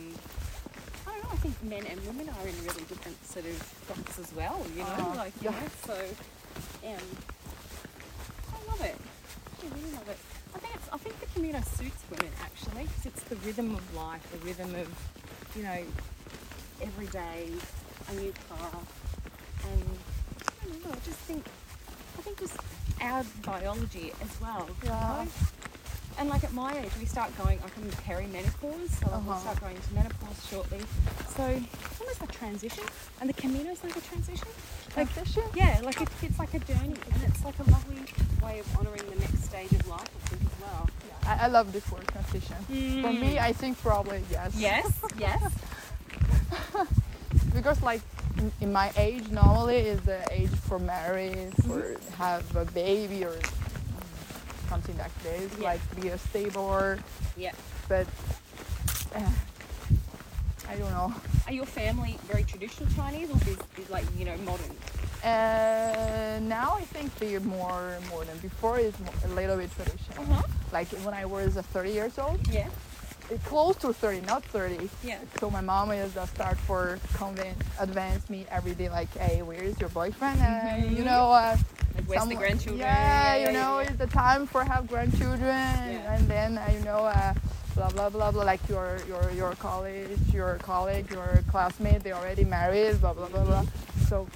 [1.08, 3.58] I don't know I think men and women are in really different sort of
[3.90, 5.60] boxes as well you know Oh, like you yeah.
[5.60, 5.98] know so
[6.92, 7.08] um,
[8.72, 8.96] love it
[9.64, 10.18] I really love it
[10.56, 13.96] I think it's I think the Camino suits women actually because it's the rhythm of
[13.96, 14.88] life the rhythm of
[15.56, 15.84] you know
[16.82, 17.50] every day
[18.10, 18.72] a new car
[19.72, 19.84] and
[20.62, 21.46] I don't know I just think
[22.18, 22.58] I think just
[23.02, 25.26] our biology as well you Yeah.
[25.26, 25.32] know?
[26.20, 29.40] And like at my age we start going like I'm perimenopause so like we'll Uh-huh.
[29.40, 30.80] start going into menopause shortly
[31.36, 32.84] so it's almost like transition
[33.20, 34.48] and the Camino's like a transition
[34.98, 35.44] like Transition?
[35.56, 38.04] yeah like it, it's like a journey and it's like a lovely
[38.44, 40.90] way of honouring the next stage of life I think as well
[41.28, 42.56] I, I love this word transition.
[43.04, 44.56] For me, I think probably yes.
[44.58, 45.54] yes yes
[47.54, 48.02] because like
[48.38, 53.36] in, in my age normally is the age for marriage for have a baby or
[54.72, 55.72] something like this Yeah.
[55.72, 56.96] like be a stable
[57.36, 57.52] yeah.
[57.92, 58.08] but
[59.16, 59.30] uh,
[60.72, 61.10] i don't know.
[61.48, 64.72] Are your family very traditional Chinese or is, is like you know modern?
[65.32, 68.38] Uh, now i think they're more modern.
[68.50, 68.94] Before is
[69.26, 70.24] a little bit traditional.
[70.24, 70.44] Uh-huh.
[70.78, 72.40] Like when i was uh, 30 years old.
[72.48, 72.70] Yeah.
[73.34, 75.20] It's close to 30 not 30 yeah.
[75.40, 79.78] So my mom is the start for convince, advance me every day like, hey, where's
[79.82, 80.40] your boyfriend?
[80.42, 81.56] And you know, uh,
[82.12, 85.50] where's the grandchildren Yeah, you know, it's the time for have grandchildren,
[86.14, 87.34] and then uh, you know, uh,
[87.76, 88.44] blah blah blah blah.
[88.44, 93.46] Like your your your college, your colleague, your classmate, they already married, blah blah blah
[93.46, 93.66] blah.
[94.10, 94.28] So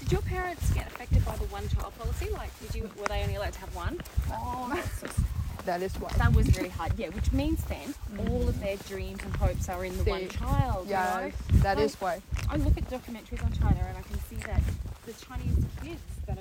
[0.00, 2.28] Did your parents get affected by the one child policy?
[2.30, 4.00] Like, did you were they only allowed to have one?
[4.32, 5.24] Oh, that's so sad.
[5.66, 6.10] that is why.
[6.18, 6.92] that was really hard.
[6.96, 10.86] Yeah, which means then all of their dreams and hopes are in the one child.
[10.88, 11.60] Yeah, You know?
[11.62, 12.46] that is Like, why.
[12.50, 14.62] I look at documentaries on China and I can see that
[15.06, 16.00] the Chinese kids
[16.30, 16.34] 我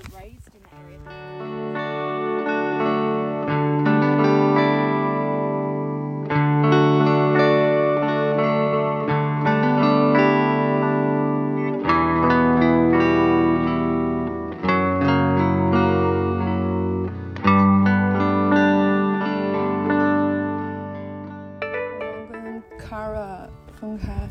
[22.32, 23.48] 跟 Kara
[23.80, 24.30] 分开，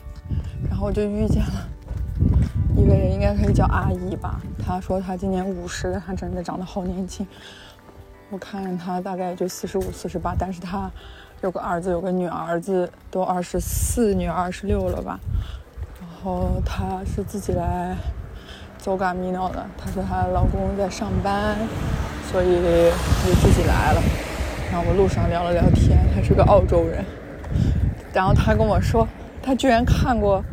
[0.69, 1.69] 然后我就遇见了。
[2.79, 4.41] 一位人，应该可以叫阿姨吧。
[4.65, 7.27] 她说她今年五十，她真的长得好年轻。
[8.31, 10.89] 我看她大概就四十五、四十八，但是她
[11.41, 15.19] 有个儿子，有个女儿，子都二十四，女儿二十六了吧。
[16.01, 17.97] 然后她是自己来
[18.79, 19.67] 走嘎米诺的。
[19.77, 21.57] 她说她老公在上班，
[22.31, 22.55] 所以
[23.27, 24.01] 就自己来了。
[24.71, 27.05] 然后我路上聊了聊天，他是个澳洲人。
[28.13, 29.09] 然后他跟我说，
[29.43, 30.45] 他居然看过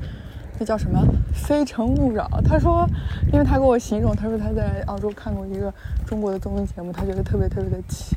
[0.58, 1.00] 那叫什么
[1.46, 2.28] 《非诚勿扰》。
[2.42, 2.88] 他说，
[3.32, 5.74] 因为他给我形容，他说他在澳洲看过一个
[6.06, 8.16] 中国的综艺节目，他觉得特别特别的奇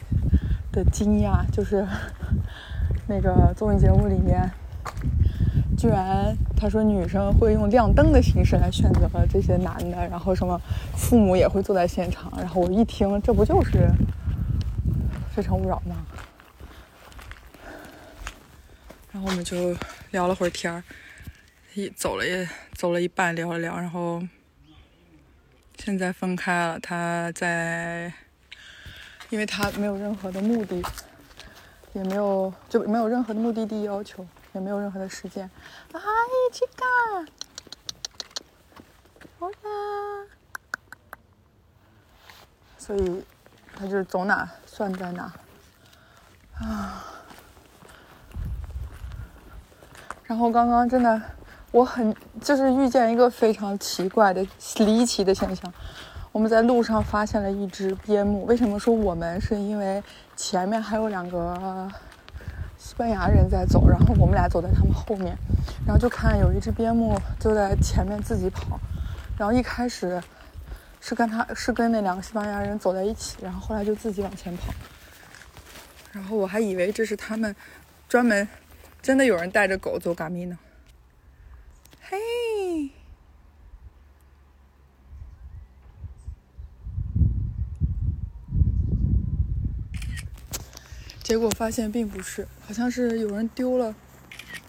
[0.72, 1.86] 的惊讶，就是
[3.06, 4.50] 那个综艺节目里面，
[5.76, 10.58] 居然他说女生会用亮灯的形式来选择这些男的，然后什么
[10.96, 12.32] 父母也会坐在现场。
[12.36, 13.78] 然后我一听，这不就是
[15.34, 15.96] 《非诚勿扰》吗？
[19.10, 19.74] 然后我们就
[20.10, 20.82] 聊了会儿天儿，
[21.78, 24.20] 一走了也走了一半，聊了聊，然后
[25.76, 26.80] 现在分开了。
[26.80, 28.12] 他在，
[29.30, 30.82] 因为他没有任何的目的，
[31.92, 35.48] 也没有就没有任何的目的地要求，也没有任何的时间。
[35.92, 37.28] 啊，一起干！
[39.38, 40.26] 好啦，
[42.76, 43.24] 所以
[43.76, 45.32] 他就是走哪算在哪
[46.54, 47.04] 啊。
[50.24, 51.22] 然后刚刚真的，
[51.70, 54.46] 我很就是遇见一个非常奇怪的、
[54.78, 55.72] 离奇的现象。
[56.32, 58.46] 我们在路上发现了一只边牧。
[58.46, 59.40] 为什么说我们？
[59.40, 60.02] 是因为
[60.36, 61.90] 前面还有两个
[62.78, 65.36] 西班牙人在走，然后我们俩走在他们后面，
[65.86, 68.78] 然后就看有一只边牧就在前面自己跑。
[69.36, 70.22] 然后一开始
[71.00, 74.72] 是跟他是跟那两个西班牙人走在一起，然后后来就自己往前跑。
[76.12, 77.54] 然后我还以为这是他们
[78.08, 78.48] 专门。
[79.00, 80.58] 真的有人带着狗走嘎咪呢。
[82.10, 82.90] 嘿，
[91.22, 93.94] 结果发现并不是，好像是有人丢了。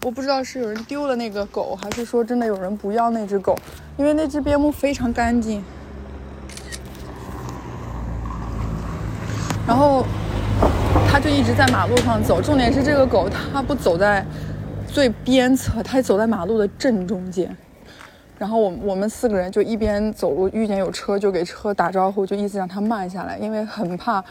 [0.04, 3.58] 我不知道是有人丢了那个狗，还是说真的有人不要那只狗，
[3.98, 5.64] 因为那只边牧非常干净。
[9.66, 10.06] 然后。
[11.08, 14.26] 它就一直在马路上走，重点是这个狗它不走在
[14.92, 17.56] 最边侧，它走在马路的正中间。
[18.38, 24.24] 然后我我们四个人就一边走路，遇见有车就给车打招呼，就意思让它慢下来，因为很怕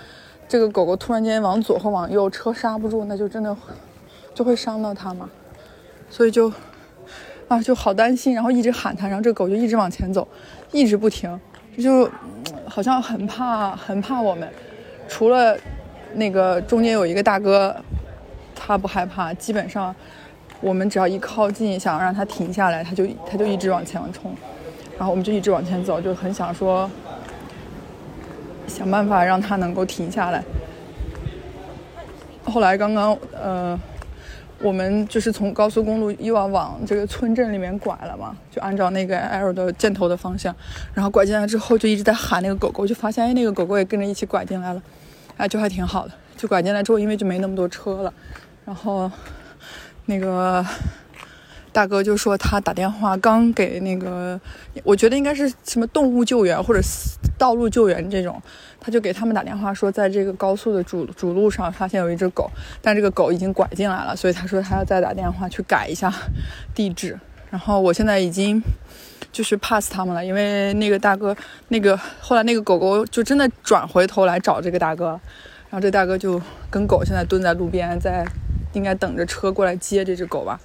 [0.48, 3.56] 这个狗狗突然间往左或往右，车刹不住，那就真的
[4.34, 5.28] 就会伤到它嘛。
[6.10, 6.52] 所以就
[7.48, 10.26] 啊就好担心，然后一直喊它，然后这个狗就一直往前走，
[10.72, 11.38] 一直不停，
[11.78, 12.10] 就
[12.66, 14.48] 好像很怕很怕我们，
[15.08, 15.56] 除了。
[16.14, 17.76] 那个中间有一个大哥，
[18.54, 19.32] 他不害怕。
[19.34, 19.94] 基本上，
[20.60, 24.34] 我们只要一靠近，想让它停下来，它就它就一直往前冲，
[24.98, 26.90] 然后我们就一直往前走，就很想说，
[28.66, 30.42] 想办法让它能够停下来。
[32.44, 33.78] 后来刚刚呃，
[34.60, 40.54] 我们就是从高速公路又要往这个村镇里面拐了嘛，就按照那个 L 的箭头的方向，
[40.94, 44.82] 然后拐进来之后就一直在喊那个狗狗，就发现哎那个狗狗也跟着一起拐进来了。
[45.36, 46.12] 哎，就还挺好的。
[46.36, 48.12] 就拐进来之后，因为就没那么多车了，
[48.64, 49.10] 然后
[50.08, 50.64] 那个
[51.72, 54.40] 大哥就说他打电话刚给那个，
[54.82, 56.80] 我觉得应该是什么动物救援或者
[57.38, 58.42] 道路救援这种，
[58.80, 62.50] 他就给他们打电话说，在这个高速的主主路上发现有一只狗，
[62.82, 66.12] 但这个狗已经拐进来了，所以他说他要再打电话去改一下
[66.74, 67.18] 地址。
[67.50, 68.60] 然后我现在已经。
[69.30, 71.36] 就是 pass 他们了，因为那个大哥，
[71.68, 75.10] 那个后来那个狗狗就真的转回头来找这个大哥，
[75.68, 76.40] 然后这大哥就
[76.70, 78.26] 跟狗现在蹲在路边，在
[78.72, 80.60] 应该等着车过来接这只狗吧。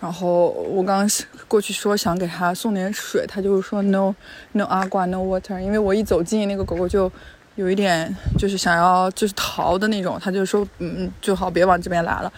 [0.00, 1.08] 然后我刚
[1.46, 4.14] 过去说想给他送点水，他就是说 no
[4.52, 7.10] no agua no water，因为我一走近那个狗狗就
[7.56, 12.32] 有一点就是想要就是逃的那种，他就说嗯最好别往这边来了，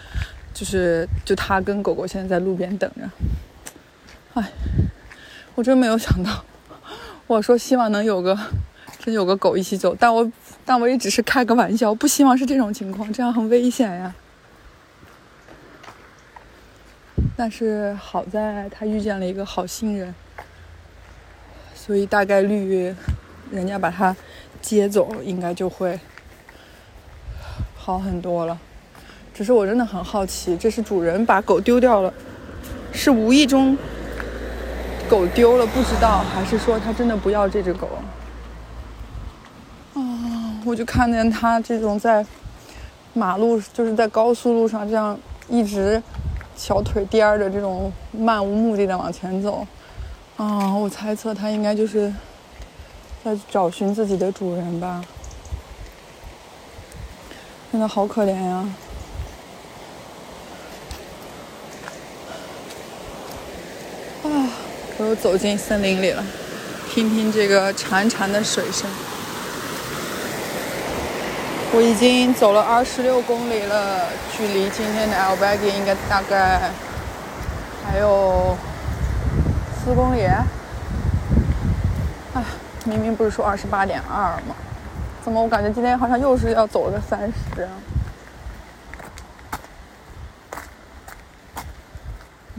[0.53, 3.09] 就是就他跟狗狗现在在路边等着，
[4.33, 4.51] 哎。
[5.55, 6.43] 我真没有想到，
[7.27, 8.35] 我说希望能有个，
[8.97, 10.27] 真有个狗一起走，但我，
[10.65, 14.11] 但我也只是开个玩笑，不希望是这种情况，这样很危险呀。
[17.35, 20.13] 但是好在他遇见了一个好心人，
[21.73, 22.95] 所以大概率，
[23.51, 24.15] 人家把他
[24.61, 25.99] 接走，应该就会
[27.75, 28.59] 好很多了。
[29.33, 32.13] 只是我真的很好奇，这是主人把狗丢掉了，
[32.91, 33.75] 是无意中。
[35.09, 37.89] 狗丢了不知道，还是说他真的不要这只狗？
[39.95, 40.01] 啊，
[40.65, 42.25] 我就看见他这种在
[43.13, 45.19] 马路，就是在高速路上这样
[45.49, 46.01] 一直
[46.55, 49.65] 小腿颠着这种漫无目的的往前走。
[50.37, 52.13] 啊，我猜测它应该就是
[53.23, 55.03] 在找寻自己的主人吧。
[57.71, 58.65] 真的好可怜呀、
[64.23, 64.49] 啊！
[64.99, 66.23] 我又走进森林里了，
[66.89, 68.87] 听听这个潺潺的水声。
[71.75, 76.69] 我已经走了二十六公里了，距离今天的 l b a g i 应该大概
[77.83, 78.55] 还有
[79.83, 80.23] 四公里。
[82.35, 82.43] 哎，
[82.85, 84.55] 明明不是说二十八点二吗？
[85.23, 87.67] 怎么我感觉今天好像又是要走个三十？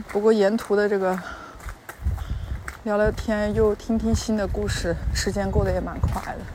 [0.09, 1.17] 不过沿途的这个
[2.83, 6.54] 聊聊天，又听听新的故事，时间过得也蛮快的。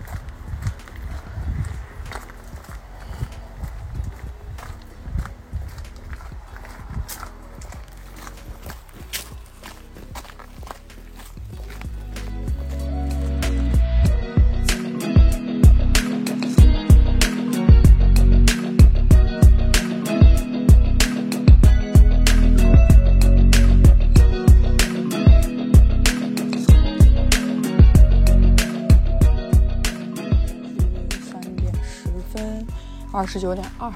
[33.32, 33.88] 十九点二。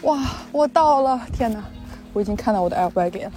[0.00, 0.18] 哇，
[0.50, 1.20] 我到了！
[1.30, 1.62] 天哪，
[2.14, 3.30] 我已经看到我的 L b a g 了。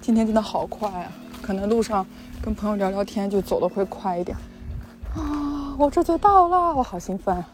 [0.00, 1.12] 今天真的好快啊！
[1.40, 2.04] 可能路上
[2.42, 4.36] 跟朋友聊聊天就走的会快一点。
[5.14, 7.48] 啊，我这就到了，我好兴奋啊！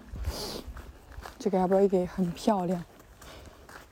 [1.38, 2.82] 这个 L b a g 很漂亮，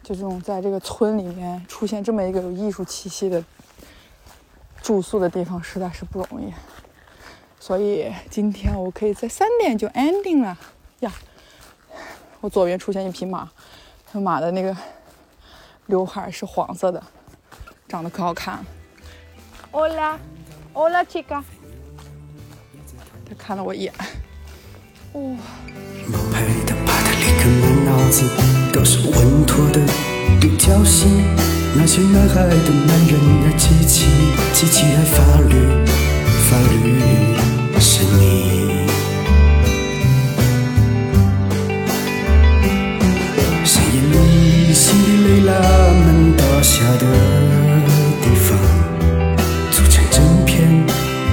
[0.02, 3.44] 就这种在这个村里面出现这么一个有艺术气息的
[4.80, 6.50] 住宿的地方，实在是不容易。
[7.60, 10.56] 所以今天我可以在三点就 ending 了
[11.00, 11.12] 呀。
[12.44, 13.48] 我左边出现一匹马，
[14.12, 14.76] 那马的那个
[15.86, 17.02] 刘海是黄色的，
[17.88, 18.64] 长得可好看了。
[19.72, 21.42] Hola，Hola chica。
[23.26, 23.94] 他看了我一眼，
[25.14, 25.22] 哇、
[26.04, 28.28] 不配的巴特里克满脑子
[28.74, 29.80] 都是稳妥的
[30.38, 31.06] 独角戏，
[31.74, 34.04] 那些男孩的男人爱机器，
[34.52, 35.86] 机器爱法律，
[36.50, 36.92] 法律
[45.34, 47.06] 辛迪雷拉们倒下的
[48.22, 48.56] 地方，
[49.72, 50.54] 组成整片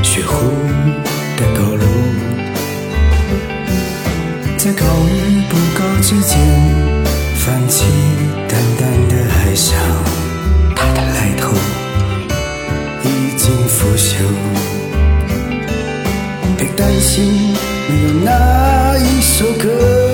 [0.01, 0.39] 血红
[1.37, 1.85] 的高楼。
[4.57, 6.39] 在高与不高之间
[7.35, 7.85] 泛起
[8.49, 9.77] 淡淡的哀伤，
[10.75, 11.53] 它的来头
[13.03, 14.15] 已经腐朽。
[16.57, 17.53] 别担心，
[17.87, 20.10] 没有那一首歌